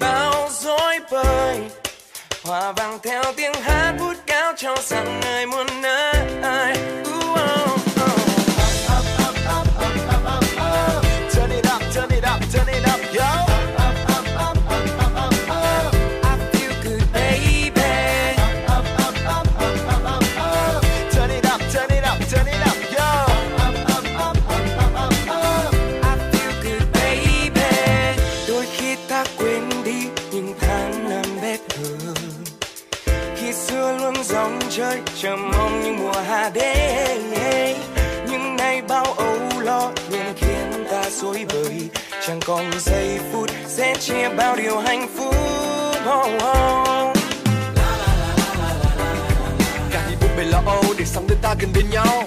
bao 0.00 0.48
dối 0.50 0.98
bời. 1.10 1.60
Hòa 2.44 2.72
vang 2.72 2.98
theo 3.02 3.22
tiếng 3.36 3.54
hát 3.54 3.94
vút 3.98 4.16
cao 4.26 4.52
cho 4.56 4.76
rằng 4.82 5.20
người 5.20 5.46
muôn 5.46 5.66
nơi. 5.80 6.76
Ooh, 7.06 7.23
rối 41.24 41.46
bời. 41.52 41.88
Chẳng 42.26 42.40
còn 42.46 42.70
giây 42.80 43.18
phút 43.32 43.50
sẽ 43.66 43.94
chia 44.00 44.28
bao 44.36 44.56
điều 44.56 44.78
hạnh 44.78 45.08
phúc. 45.16 45.34
Oh, 46.08 46.26
oh. 46.36 47.16
cả 49.90 50.06
đi 50.08 50.14
bụng 50.20 50.30
bề 50.36 50.44
lo 50.44 50.62
âu 50.66 50.84
để 50.98 51.04
sống 51.04 51.26
đưa 51.28 51.34
ta 51.42 51.54
gần 51.60 51.70
bên 51.74 51.90
nhau 51.90 52.24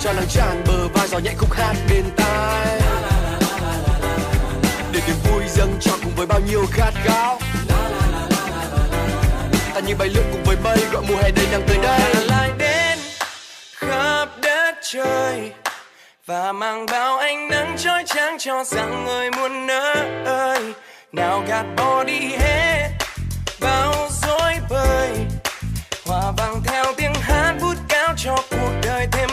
cho 0.00 0.12
nắng 0.12 0.26
tràn 0.28 0.64
bờ 0.66 0.88
vai 0.88 1.08
gió 1.08 1.18
nhẹ 1.18 1.34
khúc 1.38 1.52
hát 1.52 1.74
bên 1.90 2.04
tai 2.16 2.80
để 4.92 5.00
niềm 5.06 5.16
vui 5.30 5.42
dâng 5.48 5.76
cho 5.80 5.92
cùng 6.04 6.12
với 6.16 6.26
bao 6.26 6.40
nhiêu 6.40 6.66
khát 6.72 6.90
khao 7.04 7.38
ta 9.74 9.80
như 9.80 9.94
bay 9.98 10.08
lượn 10.08 10.24
cùng 10.32 10.44
với 10.44 10.56
mây 10.64 10.78
gọi 10.92 11.02
mùa 11.08 11.16
hè 11.16 11.30
đầy 11.30 11.46
nắng 11.52 11.62
tới 11.68 11.78
đây 11.82 12.00
lại 12.26 12.50
đến 12.58 12.98
khắp 13.72 14.28
đất 14.42 14.74
trời 14.82 15.52
và 16.28 16.52
mang 16.52 16.86
bao 16.86 17.18
ánh 17.18 17.48
nắng 17.48 17.76
chói 17.78 18.04
chang 18.06 18.36
cho 18.38 18.64
rằng 18.64 19.04
người 19.04 19.30
muôn 19.30 19.66
nơi. 19.66 20.74
Nào 21.12 21.44
gạt 21.48 21.64
bỏ 21.76 22.04
đi 22.04 22.20
hết, 22.38 22.88
bao 23.60 24.08
dối 24.22 24.52
bời. 24.70 25.10
Hòa 26.06 26.32
vang 26.36 26.62
theo 26.64 26.84
tiếng 26.96 27.14
hát 27.14 27.54
vút 27.60 27.76
cao 27.88 28.14
cho 28.16 28.36
cuộc 28.50 28.72
đời 28.82 29.06
thêm 29.12 29.27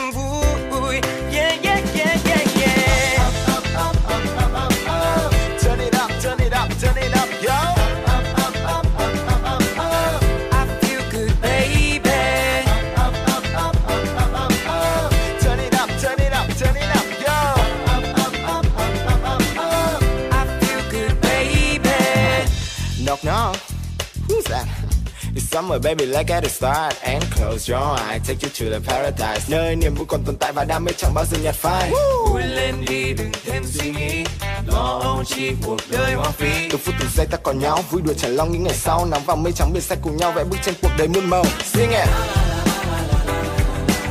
summer 25.56 25.78
baby 25.78 26.04
like 26.04 26.30
at 26.30 26.42
the 26.42 26.50
start 26.50 26.94
And 27.02 27.24
close 27.30 27.66
your 27.66 27.80
eyes, 27.80 28.20
take 28.26 28.42
you 28.42 28.50
to 28.50 28.70
the 28.70 28.80
paradise. 28.80 29.48
Nơi 29.48 29.76
niềm 29.76 29.94
vui 29.94 30.06
còn 30.08 30.24
tồn 30.24 30.36
tại 30.36 30.52
và 30.52 30.64
đam 30.64 30.84
mê 30.84 30.92
chẳng 30.96 31.14
bao 31.14 31.24
giờ 31.24 31.38
nhạt 31.42 31.54
phai. 31.54 31.90
Vui 31.90 32.42
lên 32.42 32.74
đi, 32.88 33.12
đừng 33.12 33.32
thêm 33.46 33.62
suy 33.66 33.90
nghĩ. 33.90 34.24
Lo 34.66 35.00
âu 35.02 35.24
chi 35.24 35.52
cuộc 35.66 35.76
đời 35.90 36.14
hoang 36.14 36.32
phí. 36.32 36.68
Từng 36.70 36.80
phút 36.80 36.94
từng 37.00 37.08
giây 37.14 37.26
ta 37.26 37.36
còn 37.42 37.58
nhau 37.58 37.84
Vui 37.90 38.02
đùa 38.02 38.12
chẳng 38.18 38.36
lo 38.36 38.44
những 38.44 38.64
ngày 38.64 38.74
sau. 38.74 39.06
Nắng 39.06 39.24
vào 39.26 39.36
mây 39.36 39.52
trắng 39.52 39.72
biển 39.72 39.82
xanh 39.82 39.98
cùng 40.02 40.16
nhau 40.16 40.32
Vẽ 40.32 40.44
bức 40.44 40.56
tranh 40.62 40.74
cuộc 40.82 40.90
đời 40.98 41.08
muôn 41.08 41.30
màu. 41.30 41.44
Sing 41.64 41.90
it. 41.90 42.08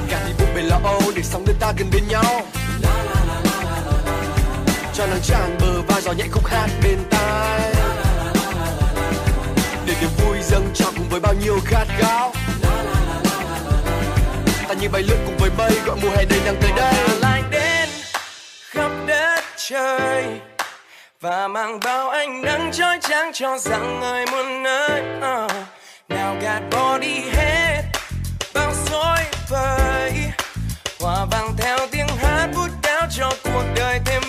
Cả 0.09 0.23
đi 0.27 0.33
bụng 0.39 0.55
bề 0.55 0.61
lo 0.61 0.79
âu 0.83 1.01
để 1.15 1.21
sống 1.23 1.45
đôi 1.45 1.55
ta 1.59 1.73
gần 1.77 1.89
bên 1.93 2.07
nhau. 2.07 2.41
Cho 4.93 5.05
nắng 5.05 5.21
tràn 5.23 5.57
bờ 5.61 5.81
vai 5.81 6.01
gió 6.01 6.11
nhẹ 6.11 6.25
khúc 6.31 6.45
hát 6.45 6.69
bên 6.83 6.97
tai. 7.09 7.73
Để 9.85 9.93
niềm 10.01 10.09
vui 10.17 10.37
dâng 10.41 10.69
trọn 10.73 10.94
với 11.15 11.21
bao 11.21 11.33
nhiêu 11.33 11.59
khát 11.65 11.85
khao. 11.97 12.33
Ta 14.67 14.73
như 14.81 14.89
bay 14.89 15.03
lượn 15.03 15.17
cùng 15.25 15.37
với 15.37 15.49
mây, 15.57 15.71
gọi 15.85 15.97
mùa 16.01 16.09
hè 16.09 16.25
đầy 16.25 16.39
đang 16.45 16.55
tới 16.61 16.71
đây. 16.75 16.93
Lại 17.19 17.43
đến 17.51 17.89
khắp 18.69 18.91
đất 19.07 19.43
trời 19.69 20.25
và 21.21 21.47
mang 21.47 21.79
bao 21.79 22.09
ánh 22.09 22.41
nắng 22.41 22.71
chói 22.73 22.99
chang 23.01 23.31
cho 23.33 23.57
rằng 23.57 23.99
người 23.99 24.25
muôn 24.31 24.63
nơi 24.63 25.03
Ờ. 25.21 25.47
nào 26.09 26.35
gạt 26.41 26.61
bỏ 26.71 26.97
đi 26.97 27.21
hết 27.33 27.83
bao 28.53 28.71
rối 28.89 29.19
vời 29.49 30.13
hòa 30.99 31.25
vang 31.31 31.53
theo 31.57 31.77
tiếng 31.91 32.07
hát 32.07 32.49
vút 32.55 32.69
cao 32.81 33.07
cho 33.17 33.31
cuộc 33.43 33.63
đời 33.75 33.99
thêm 34.05 34.23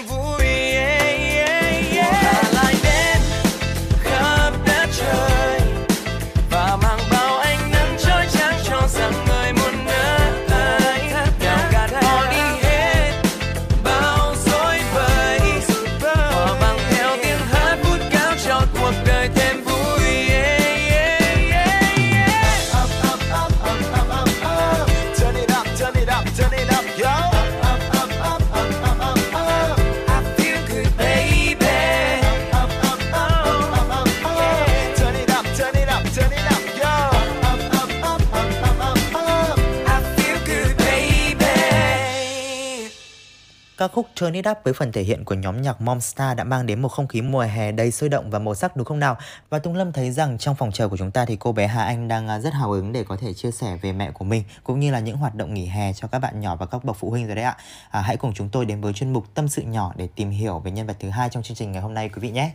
Ca 43.87 43.93
khúc 43.93 44.07
Turn 44.21 44.33
It 44.33 44.49
Up 44.49 44.59
với 44.65 44.75
phần 44.75 44.93
thể 44.93 45.03
hiện 45.03 45.25
của 45.25 45.35
nhóm 45.35 45.63
nhạc 45.63 45.81
Momstar 45.81 46.37
đã 46.37 46.45
mang 46.45 46.67
đến 46.67 46.83
một 46.83 46.89
không 46.89 47.09
khí 47.09 47.23
mùa 47.23 47.41
hè 47.41 47.73
đầy 47.73 47.91
sôi 47.91 48.09
động 48.09 48.31
và 48.31 48.39
màu 48.39 48.55
sắc 48.55 48.77
đúng 48.77 48.85
không 48.85 48.99
nào? 48.99 49.17
Và 49.51 49.59
Tùng 49.59 49.75
Lâm 49.75 49.93
thấy 49.93 50.11
rằng 50.11 50.39
trong 50.39 50.55
phòng 50.55 50.73
chờ 50.73 50.89
của 50.89 50.97
chúng 50.97 51.11
ta 51.11 51.25
thì 51.25 51.37
cô 51.37 51.53
bé 51.53 51.67
Hà 51.67 51.85
Anh 51.85 52.09
đang 52.09 52.29
à, 52.29 52.39
rất 52.39 52.55
hào 52.55 52.71
hứng 52.71 52.93
để 52.93 53.05
có 53.05 53.17
thể 53.17 53.35
chia 53.35 53.51
sẻ 53.51 53.79
về 53.83 53.93
mẹ 53.93 54.11
của 54.11 54.25
mình 54.25 54.45
cũng 54.65 54.81
như 54.81 54.91
là 54.91 55.01
những 55.01 55.17
hoạt 55.17 55.35
động 55.35 55.55
nghỉ 55.55 55.67
hè 55.67 55.93
cho 55.93 56.09
các 56.09 56.19
bạn 56.19 56.41
nhỏ 56.41 56.57
và 56.57 56.67
các 56.67 56.85
bậc 56.85 56.97
phụ 56.97 57.11
huynh 57.11 57.27
rồi 57.27 57.37
đấy 57.37 57.45
ạ. 57.45 57.57
À, 57.91 58.01
hãy 58.01 58.17
cùng 58.17 58.35
chúng 58.35 58.49
tôi 58.49 58.65
đến 58.65 58.81
với 58.81 58.93
chuyên 58.93 59.13
mục 59.13 59.35
Tâm 59.35 59.49
sự 59.49 59.63
nhỏ 59.63 59.93
để 59.97 60.09
tìm 60.15 60.31
hiểu 60.31 60.59
về 60.59 60.71
nhân 60.71 60.87
vật 60.87 60.97
thứ 61.01 61.11
hai 61.11 61.29
trong 61.29 61.43
chương 61.43 61.57
trình 61.57 61.73
ngày 61.73 61.83
hôm 61.83 61.95
nay 61.95 62.09
quý 62.09 62.21
vị 62.21 62.31
nhé. 62.31 62.51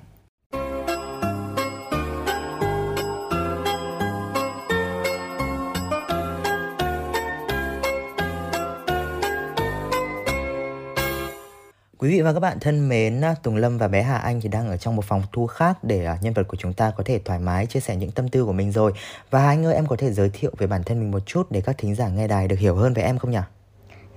Quý 12.02 12.10
vị 12.10 12.22
và 12.22 12.34
các 12.34 12.40
bạn 12.40 12.58
thân 12.60 12.90
mến, 12.90 13.22
Tùng 13.44 13.56
Lâm 13.56 13.78
và 13.78 13.88
bé 13.88 14.02
Hà 14.02 14.18
Anh 14.18 14.42
thì 14.42 14.50
đang 14.50 14.70
ở 14.70 14.78
trong 14.78 14.96
một 14.96 15.06
phòng 15.06 15.24
thu 15.32 15.48
khác 15.48 15.84
để 15.84 16.06
à, 16.06 16.18
nhân 16.22 16.34
vật 16.34 16.48
của 16.48 16.58
chúng 16.58 16.74
ta 16.74 16.92
có 16.98 17.04
thể 17.04 17.20
thoải 17.26 17.40
mái 17.40 17.66
chia 17.66 17.80
sẻ 17.80 17.96
những 17.96 18.12
tâm 18.12 18.30
tư 18.30 18.46
của 18.46 18.54
mình 18.54 18.72
rồi. 18.72 18.92
Và 19.30 19.40
Hà 19.40 19.48
Anh 19.48 19.66
ơi, 19.66 19.76
em 19.76 19.88
có 19.88 19.96
thể 19.96 20.12
giới 20.12 20.30
thiệu 20.34 20.52
về 20.58 20.68
bản 20.68 20.84
thân 20.84 21.00
mình 21.00 21.12
một 21.12 21.20
chút 21.26 21.52
để 21.52 21.62
các 21.66 21.78
thính 21.78 21.96
giả 21.96 22.08
nghe 22.10 22.28
đài 22.28 22.48
được 22.48 22.60
hiểu 22.60 22.76
hơn 22.76 22.94
về 22.94 23.04
em 23.04 23.18
không 23.18 23.32
nhỉ? 23.32 23.40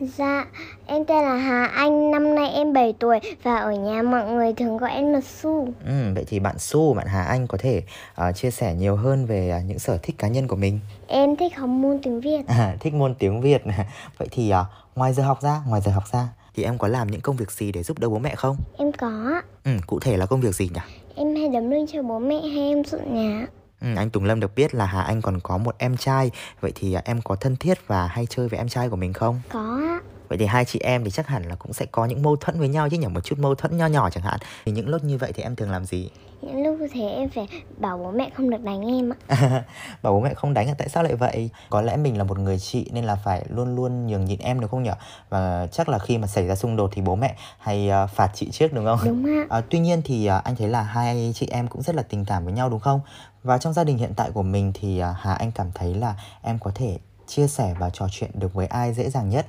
Dạ, 0.00 0.47
em 0.87 1.05
tên 1.05 1.25
là 1.25 1.37
Hà 1.37 1.67
Anh, 1.67 2.11
năm 2.11 2.35
nay 2.35 2.50
em 2.50 2.73
7 2.73 2.95
tuổi 2.99 3.21
và 3.43 3.57
ở 3.57 3.73
nhà 3.73 4.03
mọi 4.03 4.26
người 4.26 4.53
thường 4.55 4.76
gọi 4.76 4.91
em 4.91 5.12
là 5.12 5.21
Su. 5.21 5.69
Ừ, 5.87 6.14
vậy 6.14 6.25
thì 6.29 6.41
bạn 6.41 6.59
Su, 6.59 6.95
bạn 6.95 7.07
Hà 7.07 7.23
Anh 7.23 7.47
có 7.47 7.59
thể 7.59 7.83
uh, 8.29 8.37
chia 8.37 8.50
sẻ 8.50 8.75
nhiều 8.75 8.97
hơn 8.97 9.26
về 9.26 9.59
uh, 9.59 9.69
những 9.69 9.79
sở 9.79 9.99
thích 10.03 10.19
cá 10.19 10.29
nhân 10.29 10.49
của 10.49 10.57
mình. 10.57 10.81
Em 11.07 11.37
thích 11.37 11.57
học 11.57 11.69
môn 11.69 11.99
tiếng 12.03 12.21
Việt. 12.21 12.47
À, 12.47 12.76
thích 12.81 12.95
môn 12.95 13.14
tiếng 13.14 13.41
Việt. 13.41 13.62
vậy 14.19 14.29
thì 14.31 14.53
uh, 14.53 14.67
ngoài 14.97 15.12
giờ 15.12 15.23
học 15.23 15.43
ra, 15.43 15.61
ngoài 15.67 15.81
giờ 15.81 15.93
học 15.93 16.05
ra 16.12 16.29
thì 16.54 16.62
em 16.62 16.78
có 16.78 16.88
làm 16.88 17.11
những 17.11 17.20
công 17.20 17.37
việc 17.37 17.50
gì 17.50 17.73
để 17.73 17.82
giúp 17.82 17.99
đỡ 17.99 18.08
bố 18.08 18.18
mẹ 18.18 18.34
không? 18.34 18.56
Em 18.78 18.92
có. 18.92 19.42
Ừ, 19.64 19.70
cụ 19.87 20.00
thể 20.00 20.16
là 20.16 20.26
công 20.26 20.40
việc 20.40 20.54
gì 20.54 20.70
nhỉ? 20.75 20.80
Em 21.16 21.37
hay 21.37 21.49
đấm 21.49 21.70
lưng 21.70 21.87
cho 21.92 22.02
bố 22.02 22.18
mẹ 22.18 22.40
hay 22.40 22.68
em 22.68 22.84
dọn 22.84 23.14
nhà. 23.14 23.46
Ừ, 23.80 23.87
anh 23.96 24.11
Tùng 24.11 24.25
Lâm 24.25 24.40
được 24.40 24.54
biết 24.54 24.75
là 24.75 24.87
Hà 24.87 25.02
Anh 25.02 25.23
còn 25.23 25.40
có 25.40 25.58
một 25.58 25.75
em 25.78 25.96
trai 25.96 26.30
Vậy 26.61 26.73
thì 26.75 26.96
em 27.04 27.23
có 27.23 27.37
thân 27.37 27.56
thiết 27.56 27.78
và 27.87 28.06
hay 28.06 28.26
chơi 28.26 28.49
với 28.49 28.58
em 28.58 28.68
trai 28.68 28.88
của 28.88 28.96
mình 28.96 29.12
không? 29.12 29.40
Có 29.52 29.93
Vậy 30.28 30.38
thì 30.38 30.47
hai 30.47 30.64
chị 30.64 30.78
em 30.78 31.04
thì 31.04 31.11
chắc 31.11 31.26
hẳn 31.26 31.43
là 31.49 31.54
cũng 31.54 31.73
sẽ 31.73 31.87
có 31.87 32.04
những 32.04 32.23
mâu 32.23 32.37
thuẫn 32.37 32.59
với 32.59 32.69
nhau 32.69 32.88
chứ 32.90 32.99
nhỉ 32.99 33.07
Một 33.07 33.21
chút 33.25 33.38
mâu 33.38 33.54
thuẫn 33.54 33.76
nho 33.76 33.87
nhỏ 33.87 34.11
chẳng 34.11 34.25
hạn 34.25 34.38
Thì 34.64 34.73
những 34.73 34.88
lúc 34.88 35.04
như 35.04 35.19
vậy 35.19 35.33
thì 35.35 35.43
em 35.43 35.57
thường 35.57 35.71
làm 35.71 35.85
gì? 35.85 36.11
Những 36.43 36.64
lúc 36.64 36.81
như 36.81 36.88
thế 36.93 37.09
em 37.09 37.28
phải 37.28 37.49
bảo 37.76 37.99
bố 37.99 38.11
mẹ 38.11 38.31
không 38.35 38.50
được 38.50 38.61
đánh 38.61 38.83
em 38.87 39.12
ạ 39.12 39.62
Bảo 40.02 40.12
bố 40.12 40.21
mẹ 40.21 40.35
không 40.35 40.54
đánh 40.54 40.69
à 40.69 40.75
tại 40.78 40.88
sao 40.88 41.02
lại 41.02 41.14
vậy? 41.14 41.50
Có 41.71 41.83
lẽ 41.83 41.97
mình 41.97 42.19
là 42.19 42.25
một 42.25 42.38
người 42.38 42.59
chị 42.59 42.90
nên 42.93 43.04
là 43.04 43.16
phải 43.16 43.45
luôn 43.49 43.76
luôn 43.76 44.07
nhường 44.07 44.25
nhịn 44.25 44.38
em 44.38 44.61
được 44.61 44.71
không 44.71 44.83
nhỉ? 44.83 44.90
Và 45.28 45.66
chắc 45.73 45.88
là 45.88 45.99
khi 45.99 46.19
mà 46.19 46.26
xảy 46.26 46.47
ra 46.47 46.54
xung 46.54 46.76
đột 46.76 46.90
thì 46.95 47.02
bố 47.02 47.14
mẹ 47.16 47.37
hay 47.59 47.90
uh, 48.04 48.11
phạt 48.11 48.31
chị 48.35 48.50
trước 48.50 48.73
đúng 48.73 48.85
không? 48.85 48.99
Đúng 49.04 49.26
ạ 49.26 49.47
à, 49.50 49.62
Tuy 49.71 49.78
nhiên 49.78 50.02
thì 50.04 50.31
uh, 50.38 50.45
anh 50.45 50.57
thấy 50.57 50.69
là 50.69 50.83
hai 50.83 51.33
chị 51.35 51.49
em 51.50 51.69
cũng 51.69 51.83
rất 51.83 51.95
là 51.95 52.02
tình 52.02 52.25
cảm 52.25 52.45
với 52.45 52.52
nhau 52.52 52.71
đúng 52.71 52.81
không? 52.81 53.00
Và 53.43 53.59
trong 53.59 53.73
gia 53.73 53.85
đình 53.85 53.99
hiện 53.99 54.14
tại 54.16 54.31
của 54.31 54.43
mình 54.43 54.73
thì 54.75 55.02
uh, 55.02 55.16
Hà 55.19 55.35
Anh 55.35 55.52
cảm 55.52 55.73
thấy 55.75 55.95
là 55.95 56.14
em 56.43 56.59
có 56.59 56.71
thể 56.75 56.99
chia 57.26 57.47
sẻ 57.47 57.75
và 57.78 57.90
trò 57.90 58.07
chuyện 58.11 58.31
được 58.35 58.54
với 58.54 58.66
ai 58.66 58.95
dễ 58.95 59.11
dàng 59.11 59.28
nhất? 59.28 59.47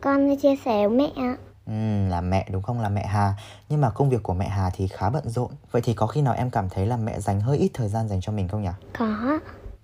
Con 0.00 0.36
chia 0.36 0.56
sẻ 0.64 0.88
với 0.88 0.96
mẹ 0.96 1.10
ạ. 1.16 1.36
Ừ, 1.66 2.08
là 2.10 2.20
mẹ 2.20 2.46
đúng 2.50 2.62
không? 2.62 2.80
Là 2.80 2.88
mẹ 2.88 3.06
Hà. 3.06 3.34
Nhưng 3.68 3.80
mà 3.80 3.90
công 3.90 4.10
việc 4.10 4.22
của 4.22 4.34
mẹ 4.34 4.48
Hà 4.48 4.70
thì 4.74 4.88
khá 4.88 5.10
bận 5.10 5.28
rộn. 5.28 5.50
Vậy 5.70 5.82
thì 5.82 5.94
có 5.94 6.06
khi 6.06 6.22
nào 6.22 6.34
em 6.34 6.50
cảm 6.50 6.68
thấy 6.68 6.86
là 6.86 6.96
mẹ 6.96 7.20
dành 7.20 7.40
hơi 7.40 7.58
ít 7.58 7.70
thời 7.74 7.88
gian 7.88 8.08
dành 8.08 8.20
cho 8.20 8.32
mình 8.32 8.48
không 8.48 8.62
nhỉ? 8.62 8.70
Có 8.98 9.38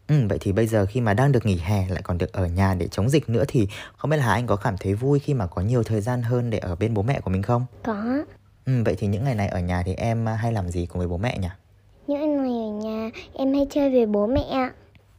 Ừ, 0.09 0.15
vậy 0.29 0.39
thì 0.41 0.53
bây 0.53 0.67
giờ 0.67 0.87
khi 0.87 1.01
mà 1.01 1.15
đang 1.15 1.33
được 1.33 1.47
nghỉ 1.47 1.59
hè 1.65 1.89
lại 1.89 2.03
còn 2.03 2.19
được 2.19 2.33
ở 2.33 2.47
nhà 2.47 2.75
để 2.75 2.89
chống 2.89 3.09
dịch 3.09 3.29
nữa 3.29 3.45
thì 3.49 3.69
không 3.97 4.11
biết 4.11 4.17
là 4.17 4.25
Hà 4.25 4.33
Anh 4.33 4.47
có 4.47 4.57
cảm 4.57 4.77
thấy 4.79 4.95
vui 4.95 5.19
khi 5.19 5.35
mà 5.35 5.47
có 5.47 5.63
nhiều 5.63 5.83
thời 5.83 6.01
gian 6.01 6.23
hơn 6.23 6.51
để 6.51 6.59
ở 6.59 6.77
bên 6.77 6.95
bố 6.95 7.03
mẹ 7.03 7.21
của 7.21 7.31
mình 7.31 7.43
không? 7.43 7.67
Có 7.83 8.25
Ừ, 8.67 8.83
vậy 8.85 8.95
thì 8.99 9.07
những 9.07 9.25
ngày 9.25 9.35
này 9.35 9.49
ở 9.49 9.61
nhà 9.61 9.83
thì 9.87 9.95
em 9.95 10.27
hay 10.27 10.53
làm 10.53 10.69
gì 10.69 10.87
cùng 10.87 10.99
với 10.99 11.09
bố 11.09 11.17
mẹ 11.17 11.39
nhỉ? 11.39 11.49
Những 12.07 12.37
ngày 12.37 12.69
ở 12.69 12.91
nhà 12.91 13.11
em 13.35 13.53
hay 13.55 13.67
chơi 13.71 13.91
với 13.91 14.07
bố 14.07 14.27
mẹ 14.27 14.43
ạ 14.51 14.73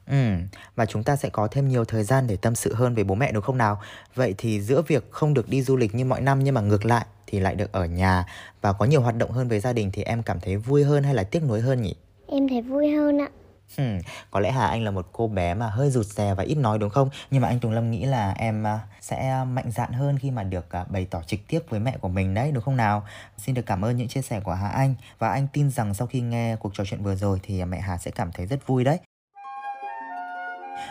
Ừ, 0.08 0.34
và 0.76 0.86
chúng 0.86 1.04
ta 1.04 1.16
sẽ 1.16 1.30
có 1.30 1.48
thêm 1.48 1.68
nhiều 1.68 1.86
thời 1.86 2.04
gian 2.04 2.28
để 2.28 2.36
tâm 2.36 2.56
sự 2.56 2.74
hơn 2.74 2.96
về 2.96 3.04
bố 3.04 3.16
mẹ 3.16 3.32
đúng 3.32 3.44
không 3.44 3.58
nào? 3.58 3.82
Vậy 4.16 4.36
thì 4.38 4.62
giữa 4.62 4.82
việc 4.82 5.12
không 5.12 5.34
được 5.34 5.50
đi 5.50 5.62
du 5.62 5.76
lịch 5.78 5.96
như 5.96 6.06
mọi 6.06 6.22
năm 6.22 6.44
nhưng 6.44 6.54
mà 6.56 6.62
ngược 6.62 6.86
lại 6.86 7.06
thì 7.28 7.40
lại 7.40 7.56
được 7.56 7.72
ở 7.72 7.86
nhà 7.86 8.26
và 8.62 8.74
có 8.74 8.86
nhiều 8.86 9.02
hoạt 9.02 9.16
động 9.18 9.32
hơn 9.32 9.48
với 9.48 9.60
gia 9.60 9.74
đình 9.74 9.92
thì 9.94 10.04
em 10.04 10.24
cảm 10.24 10.40
thấy 10.40 10.58
vui 10.58 10.84
hơn 10.84 11.04
hay 11.04 11.14
là 11.14 11.24
tiếc 11.24 11.44
nuối 11.44 11.62
hơn 11.62 11.82
nhỉ? 11.82 11.96
Em 12.28 12.48
thấy 12.50 12.62
vui 12.62 12.90
hơn 12.90 13.22
ạ. 13.22 13.30
Ừ, 13.78 13.84
có 14.32 14.40
lẽ 14.40 14.52
Hà 14.52 14.68
Anh 14.68 14.84
là 14.84 14.92
một 14.92 15.08
cô 15.12 15.28
bé 15.28 15.54
mà 15.54 15.70
hơi 15.70 15.90
rụt 15.90 16.06
rè 16.06 16.34
và 16.34 16.44
ít 16.44 16.56
nói 16.56 16.80
đúng 16.80 16.90
không? 16.90 17.10
Nhưng 17.32 17.42
mà 17.42 17.48
anh 17.48 17.60
Tùng 17.60 17.72
Lâm 17.72 17.92
nghĩ 17.92 18.06
là 18.06 18.32
em 18.32 18.68
à, 18.68 18.80
sẽ 19.02 19.44
mạnh 19.48 19.72
dạn 19.72 19.92
hơn 19.92 20.18
khi 20.20 20.32
mà 20.32 20.44
được 20.44 20.72
à, 20.72 20.86
bày 20.90 21.08
tỏ 21.10 21.22
trực 21.28 21.40
tiếp 21.48 21.60
với 21.70 21.80
mẹ 21.80 21.98
của 21.98 22.08
mình 22.10 22.34
đấy 22.34 22.52
đúng 22.52 22.64
không 22.64 22.78
nào? 22.78 23.04
Xin 23.38 23.56
được 23.56 23.66
cảm 23.66 23.86
ơn 23.86 23.98
những 23.98 24.08
chia 24.08 24.22
sẻ 24.22 24.40
của 24.40 24.54
Hà 24.54 24.68
Anh 24.68 24.96
và 25.20 25.30
anh 25.30 25.48
tin 25.54 25.70
rằng 25.72 25.94
sau 25.94 26.08
khi 26.08 26.22
nghe 26.22 26.56
cuộc 26.56 26.74
trò 26.74 26.84
chuyện 26.86 27.04
vừa 27.04 27.16
rồi 27.16 27.40
thì 27.44 27.66
mẹ 27.66 27.80
Hà 27.80 27.98
sẽ 27.98 28.12
cảm 28.12 28.32
thấy 28.32 28.46
rất 28.46 28.68
vui 28.68 28.84
đấy. 28.84 29.00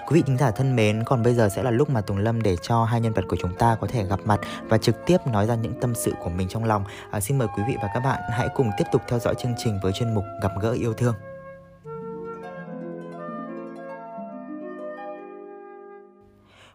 Quý 0.07 0.17
vị 0.17 0.23
thính 0.27 0.39
giả 0.39 0.51
thân 0.51 0.77
mến, 0.77 1.05
còn 1.05 1.23
bây 1.23 1.35
giờ 1.35 1.49
sẽ 1.49 1.63
là 1.63 1.71
lúc 1.71 1.91
mà 1.91 2.01
Tùng 2.01 2.19
Lâm 2.19 2.43
để 2.43 2.57
cho 2.63 2.85
hai 2.85 3.01
nhân 3.01 3.13
vật 3.13 3.25
của 3.29 3.37
chúng 3.41 3.55
ta 3.55 3.77
có 3.81 3.87
thể 3.87 4.05
gặp 4.05 4.21
mặt 4.25 4.41
và 4.63 4.79
trực 4.79 5.07
tiếp 5.07 5.27
nói 5.27 5.47
ra 5.47 5.55
những 5.55 5.81
tâm 5.81 5.95
sự 5.95 6.13
của 6.21 6.31
mình 6.31 6.49
trong 6.49 6.65
lòng. 6.65 6.85
À, 7.11 7.21
xin 7.21 7.39
mời 7.39 7.49
quý 7.57 7.63
vị 7.69 7.77
và 7.83 7.89
các 7.95 8.01
bạn 8.01 8.21
hãy 8.31 8.49
cùng 8.55 8.71
tiếp 8.79 8.85
tục 8.93 9.03
theo 9.09 9.19
dõi 9.19 9.35
chương 9.39 9.55
trình 9.65 9.79
với 9.83 9.93
chuyên 9.93 10.15
mục 10.15 10.25
Gặp 10.43 10.53
gỡ 10.61 10.73
yêu 10.73 10.95
thương. 10.95 11.15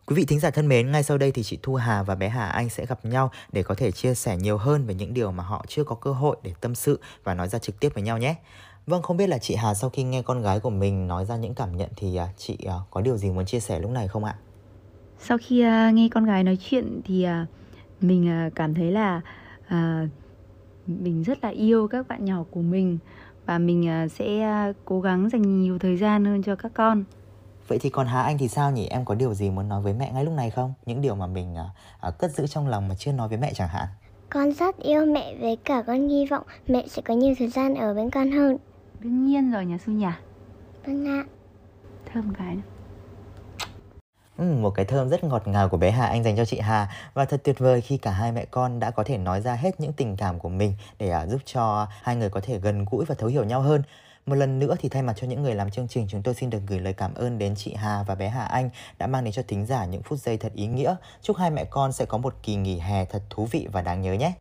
Quý 0.06 0.16
vị 0.16 0.26
thính 0.26 0.40
giả 0.40 0.50
thân 0.50 0.68
mến, 0.68 0.92
ngay 0.92 1.04
sau 1.04 1.18
đây 1.18 1.32
thì 1.32 1.44
chị 1.44 1.60
Thu 1.64 1.76
Hà 1.76 2.04
và 2.04 2.16
bé 2.16 2.30
Hà 2.30 2.46
Anh 2.46 2.70
sẽ 2.70 2.86
gặp 2.86 3.06
nhau 3.06 3.32
để 3.52 3.64
có 3.64 3.76
thể 3.76 3.92
chia 3.92 4.16
sẻ 4.16 4.38
nhiều 4.38 4.58
hơn 4.58 4.86
về 4.86 4.94
những 4.94 5.14
điều 5.14 5.32
mà 5.32 5.44
họ 5.44 5.66
chưa 5.68 5.84
có 5.84 5.96
cơ 5.96 6.12
hội 6.12 6.38
để 6.44 6.54
tâm 6.62 6.76
sự 6.76 7.00
và 7.24 7.34
nói 7.34 7.48
ra 7.48 7.60
trực 7.60 7.80
tiếp 7.80 7.94
với 7.94 8.04
nhau 8.04 8.18
nhé. 8.18 8.36
Vâng, 8.88 9.02
không 9.02 9.18
biết 9.18 9.28
là 9.28 9.38
chị 9.38 9.56
Hà 9.56 9.74
sau 9.74 9.90
khi 9.90 10.04
nghe 10.04 10.22
con 10.22 10.42
gái 10.42 10.60
của 10.60 10.70
mình 10.70 11.08
nói 11.08 11.26
ra 11.26 11.36
những 11.36 11.54
cảm 11.54 11.78
nhận 11.78 11.90
thì 11.96 12.20
uh, 12.24 12.38
chị 12.38 12.58
uh, 12.66 12.72
có 12.92 13.02
điều 13.02 13.18
gì 13.18 13.32
muốn 13.32 13.46
chia 13.46 13.60
sẻ 13.60 13.80
lúc 13.80 13.92
này 13.92 14.08
không 14.08 14.24
ạ? 14.24 14.36
Sau 15.20 15.38
khi 15.42 15.66
uh, 15.66 15.94
nghe 15.94 16.10
con 16.12 16.26
gái 16.26 16.44
nói 16.44 16.58
chuyện 16.62 17.02
thì 17.06 17.26
mình 18.02 18.50
cảm 18.56 18.74
thấy 18.74 18.92
là 18.92 19.22
mình 20.88 21.24
rất 21.24 21.44
là 21.44 21.50
yêu 21.50 21.88
các 21.88 22.08
bạn 22.08 22.26
nhỏ 22.26 22.44
của 22.52 22.62
mình 22.62 22.98
và 23.46 23.58
mình 23.58 24.08
sẽ 24.14 24.74
cố 24.86 25.02
gắng 25.02 25.30
dành 25.30 25.62
nhiều 25.62 25.80
thời 25.80 25.98
gian 25.98 26.26
hơn 26.26 26.44
cho 26.44 26.56
các 26.56 26.72
con. 26.74 27.04
Vậy 27.68 27.80
thì 27.82 27.90
còn 27.90 28.08
Hà 28.08 28.22
Anh 28.22 28.38
thì 28.38 28.48
sao 28.48 28.72
nhỉ? 28.72 28.88
Em 28.88 29.06
có 29.06 29.16
điều 29.16 29.34
gì 29.34 29.50
muốn 29.50 29.70
nói 29.70 29.82
với 29.82 29.94
mẹ 29.94 30.12
ngay 30.12 30.26
lúc 30.26 30.34
này 30.34 30.50
không? 30.50 30.74
Những 30.86 31.02
điều 31.02 31.16
mà 31.16 31.28
mình 31.28 31.56
cất 32.18 32.32
giữ 32.32 32.48
trong 32.48 32.68
lòng 32.68 32.88
mà 32.88 32.96
chưa 32.96 33.12
nói 33.12 33.28
với 33.28 33.38
mẹ 33.38 33.54
chẳng 33.56 33.68
hạn. 33.68 33.88
Con 34.30 34.54
rất 34.54 34.78
yêu 34.78 35.06
mẹ 35.06 35.36
với 35.42 35.58
cả 35.64 35.84
con 35.88 36.08
hy 36.08 36.26
vọng 36.26 36.44
mẹ 36.68 36.86
sẽ 36.88 37.02
có 37.02 37.14
nhiều 37.14 37.36
thời 37.40 37.48
gian 37.48 37.76
ở 37.76 37.94
bên 37.94 38.10
con 38.10 38.32
hơn. 38.32 38.58
Đương 39.08 39.26
nhiên 39.26 39.52
rồi 39.52 39.66
nhà 39.66 39.78
Su 39.86 39.94
nhỉ 39.94 40.06
Vâng 40.86 41.08
ạ 41.08 41.24
Thơm 42.14 42.34
cái 42.38 42.56
nữa. 42.56 42.62
Ừ, 44.38 44.44
một 44.44 44.70
cái 44.70 44.86
thơm 44.86 45.10
rất 45.10 45.24
ngọt 45.24 45.48
ngào 45.48 45.70
của 45.70 45.78
bé 45.78 45.92
Hà 45.92 46.06
Anh 46.06 46.24
dành 46.24 46.38
cho 46.38 46.46
chị 46.46 46.60
Hà 46.60 46.92
và 47.14 47.26
thật 47.26 47.42
tuyệt 47.44 47.60
vời 47.60 47.82
khi 47.82 47.98
cả 47.98 48.12
hai 48.12 48.32
mẹ 48.32 48.46
con 48.46 48.80
đã 48.80 48.92
có 48.92 49.04
thể 49.04 49.18
nói 49.18 49.42
ra 49.42 49.54
hết 49.56 49.80
những 49.80 49.94
tình 49.94 50.16
cảm 50.18 50.40
của 50.40 50.50
mình 50.50 50.74
để 51.00 51.14
uh, 51.24 51.30
giúp 51.30 51.42
cho 51.46 51.88
hai 52.02 52.16
người 52.16 52.30
có 52.30 52.40
thể 52.44 52.60
gần 52.60 52.86
gũi 52.92 53.06
và 53.06 53.16
thấu 53.16 53.30
hiểu 53.30 53.44
nhau 53.44 53.62
hơn. 53.62 53.84
Một 54.26 54.36
lần 54.36 54.60
nữa 54.60 54.76
thì 54.80 54.90
thay 54.90 55.04
mặt 55.04 55.14
cho 55.16 55.28
những 55.28 55.44
người 55.44 55.56
làm 55.56 55.72
chương 55.72 55.88
trình 55.88 56.08
chúng 56.10 56.24
tôi 56.24 56.34
xin 56.34 56.50
được 56.50 56.62
gửi 56.68 56.80
lời 56.80 56.94
cảm 56.94 57.14
ơn 57.14 57.38
đến 57.38 57.56
chị 57.56 57.74
Hà 57.74 58.04
và 58.04 58.16
bé 58.16 58.30
Hà 58.30 58.44
Anh 58.44 58.70
đã 58.98 59.08
mang 59.08 59.24
đến 59.24 59.34
cho 59.34 59.44
thính 59.48 59.66
giả 59.66 59.86
những 59.86 60.04
phút 60.04 60.20
giây 60.20 60.38
thật 60.38 60.54
ý 60.54 60.68
nghĩa. 60.68 60.96
Chúc 61.22 61.38
hai 61.38 61.52
mẹ 61.52 61.66
con 61.66 61.92
sẽ 61.92 62.06
có 62.06 62.18
một 62.18 62.36
kỳ 62.44 62.56
nghỉ 62.56 62.80
hè 62.80 63.06
thật 63.06 63.22
thú 63.30 63.48
vị 63.52 63.68
và 63.72 63.82
đáng 63.82 64.02
nhớ 64.02 64.14
nhé. 64.14 64.34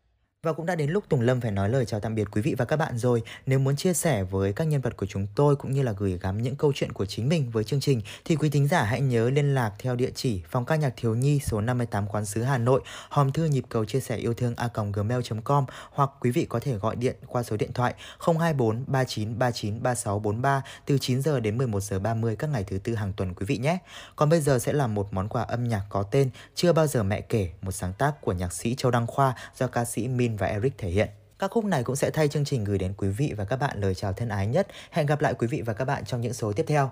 Và 0.47 0.53
cũng 0.53 0.67
đã 0.67 0.75
đến 0.75 0.91
lúc 0.91 1.05
Tùng 1.09 1.21
Lâm 1.21 1.41
phải 1.41 1.51
nói 1.51 1.69
lời 1.69 1.87
chào 1.87 2.01
tạm 2.01 2.15
biệt 2.15 2.29
quý 2.31 2.43
vị 2.43 2.55
và 2.59 2.65
các 2.65 2.77
bạn 2.77 2.99
rồi. 2.99 3.23
Nếu 3.47 3.59
muốn 3.59 3.77
chia 3.77 3.95
sẻ 3.95 4.23
với 4.23 4.53
các 4.53 4.65
nhân 4.65 4.81
vật 4.81 4.97
của 4.97 5.07
chúng 5.07 5.27
tôi 5.35 5.57
cũng 5.57 5.73
như 5.73 5.83
là 5.83 5.93
gửi 5.93 6.19
gắm 6.23 6.43
những 6.43 6.57
câu 6.57 6.73
chuyện 6.75 6.93
của 6.93 7.07
chính 7.07 7.29
mình 7.29 7.51
với 7.51 7.65
chương 7.65 7.81
trình 7.81 8.01
thì 8.25 8.37
quý 8.37 8.51
thính 8.51 8.69
giả 8.69 8.83
hãy 8.83 9.01
nhớ 9.01 9.31
liên 9.31 9.55
lạc 9.55 9.73
theo 9.79 9.97
địa 9.97 10.11
chỉ 10.15 10.43
phòng 10.51 10.65
ca 10.65 10.77
nhạc 10.77 10.93
thiếu 10.97 11.15
nhi 11.15 11.41
số 11.45 11.61
58 11.61 12.07
Quán 12.07 12.25
sứ 12.25 12.43
Hà 12.43 12.59
Nội, 12.59 12.81
hòm 13.09 13.33
thư 13.33 13.45
nhịp 13.45 13.65
cầu 13.69 13.85
chia 13.85 14.01
sẻ 14.01 14.17
yêu 14.17 14.35
thương 14.35 14.55
a 14.57 14.69
gmail.com 14.93 15.65
hoặc 15.91 16.11
quý 16.21 16.31
vị 16.31 16.47
có 16.49 16.61
thể 16.61 16.75
gọi 16.75 16.97
điện 16.97 17.17
qua 17.27 17.43
số 17.43 17.57
điện 17.57 17.73
thoại 17.73 17.95
024 18.27 18.85
39 18.87 19.39
39 19.39 19.83
36 19.83 20.19
43 20.19 20.63
từ 20.87 20.99
9 20.99 21.23
giờ 21.23 21.41
đến 21.41 21.59
11 21.59 21.81
giờ 21.83 21.99
30 21.99 22.37
các 22.37 22.51
ngày 22.51 22.65
thứ 22.65 22.79
tư 22.79 22.95
hàng 22.95 23.13
tuần 23.13 23.35
quý 23.35 23.47
vị 23.47 23.57
nhé. 23.59 23.79
Còn 24.17 24.29
bây 24.29 24.41
giờ 24.41 24.59
sẽ 24.59 24.73
là 24.73 24.87
một 24.87 25.13
món 25.13 25.29
quà 25.29 25.43
âm 25.43 25.69
nhạc 25.69 25.83
có 25.89 26.03
tên 26.03 26.31
Chưa 26.55 26.73
bao 26.73 26.87
giờ 26.87 27.03
mẹ 27.03 27.21
kể, 27.21 27.51
một 27.63 27.73
sáng 27.73 27.93
tác 27.93 28.21
của 28.21 28.33
nhạc 28.33 28.53
sĩ 28.53 28.75
Châu 28.75 28.91
Đăng 28.91 29.07
Khoa 29.07 29.35
do 29.59 29.67
ca 29.67 29.85
sĩ 29.85 30.09
Min 30.09 30.36
và 30.37 30.47
Eric 30.47 30.79
thể 30.79 30.89
hiện. 30.89 31.09
Các 31.39 31.51
khúc 31.51 31.65
này 31.65 31.83
cũng 31.83 31.97
sẽ 31.97 32.11
thay 32.11 32.29
chương 32.29 32.45
trình 32.45 32.65
gửi 32.65 32.79
đến 32.79 32.95
quý 32.97 33.09
vị 33.09 33.35
và 33.37 33.45
các 33.45 33.57
bạn 33.57 33.81
lời 33.81 33.95
chào 33.95 34.13
thân 34.13 34.29
ái 34.29 34.47
nhất. 34.47 34.67
Hẹn 34.91 35.07
gặp 35.07 35.21
lại 35.21 35.35
quý 35.35 35.47
vị 35.47 35.63
và 35.63 35.73
các 35.73 35.85
bạn 35.85 36.05
trong 36.05 36.21
những 36.21 36.33
số 36.33 36.53
tiếp 36.53 36.65
theo. 36.69 36.91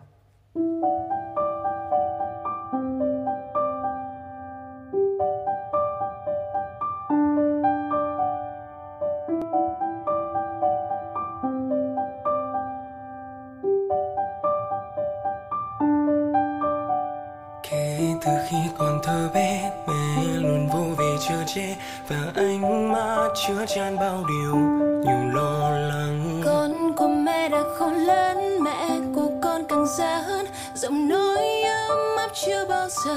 Giờ 33.05 33.15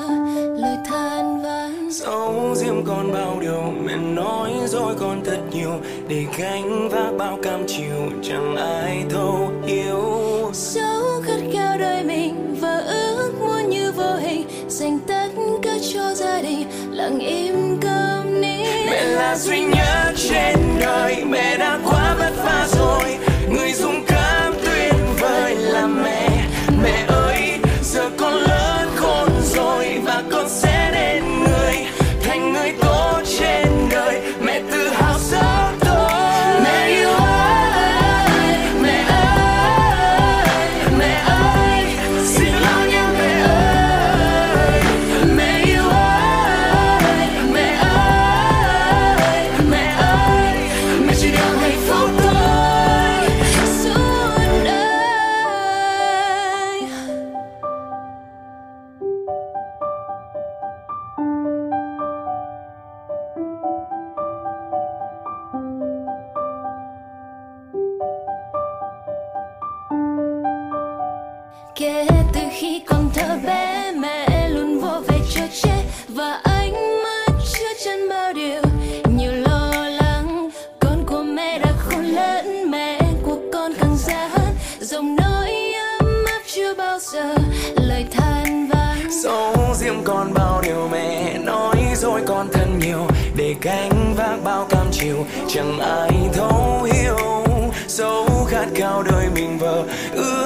Lời 0.57 0.77
than 0.85 1.41
vãn. 1.41 1.89
Dẫu 1.91 2.55
riêng 2.55 2.83
con 2.87 3.13
bao 3.13 3.37
điều 3.41 3.61
Mẹ 3.83 3.95
nói 3.95 4.51
dối 4.67 4.95
con 4.99 5.21
thật 5.25 5.39
nhiều. 5.51 5.71
Để 6.07 6.25
gánh 6.37 6.89
vác 6.89 7.17
bao 7.17 7.39
cam 7.43 7.67
chịu 7.67 8.11
Chẳng 8.23 8.55
ai 8.55 9.03
thấu 9.09 9.51
hiểu. 9.67 10.03
Dẫu 10.53 11.21
khát 11.23 11.39
khao 11.53 11.77
đời 11.77 12.03
mình 12.03 12.55
Và 12.61 12.77
ước 12.77 13.31
muốn 13.39 13.69
như 13.69 13.91
vô 13.91 14.15
hình. 14.15 14.47
Dành 14.67 14.99
tất 15.07 15.27
cả 15.63 15.77
cho 15.93 16.13
gia 16.13 16.41
đình 16.41 16.67
Lặng 16.91 17.19
im 17.19 17.77
câm 17.81 18.41
nín. 18.41 18.85
Mẹ 18.89 19.03
là 19.03 19.35
duy 19.35 19.59
nhất 19.59 19.86
ai 95.87 96.29
thấu 96.33 96.83
hiểu 96.83 97.17
sâu 97.87 98.45
khát 98.49 98.67
cao 98.75 99.03
đời 99.03 99.29
mình 99.35 99.57
vờ 99.57 99.83
ước 100.11 100.36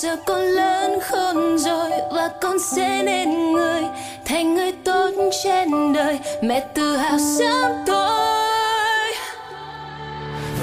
giờ 0.00 0.16
con 0.26 0.40
lớn 0.40 0.98
khôn 1.02 1.58
rồi 1.58 1.90
và 2.12 2.28
con 2.40 2.58
sẽ 2.58 3.02
nên 3.02 3.52
người 3.52 3.82
thành 4.24 4.54
người 4.54 4.72
tốt 4.84 5.10
trên 5.44 5.92
đời. 5.92 6.18
Mẹ 6.42 6.60
tự 6.74 6.96
hào 6.96 7.18
sớm 7.38 7.72
tôi 7.86 9.12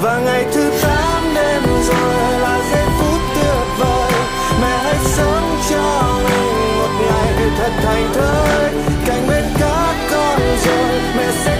và 0.02 0.19
ngày 0.26 0.45
thứ 0.54 0.71
tám 0.82 1.34
đêm 1.36 1.63
rồi 1.63 2.39
là 2.39 2.60
giây 2.71 2.86
phút 3.00 3.21
tuyệt 3.36 3.67
vời. 3.80 4.12
Mẹ 4.62 4.78
hãy 4.84 4.98
sống 5.04 5.58
cho 5.69 6.04
mình 6.24 6.78
một 6.78 6.89
ngày 7.06 7.50
thật 7.58 7.71
thành 7.84 8.10
thơi. 8.13 8.71
Cạnh 9.06 9.28
bên 9.28 9.43
các 9.60 9.95
con 10.12 10.39
rồi, 10.65 11.02
mẹ 11.17 11.32
sẽ 11.45 11.55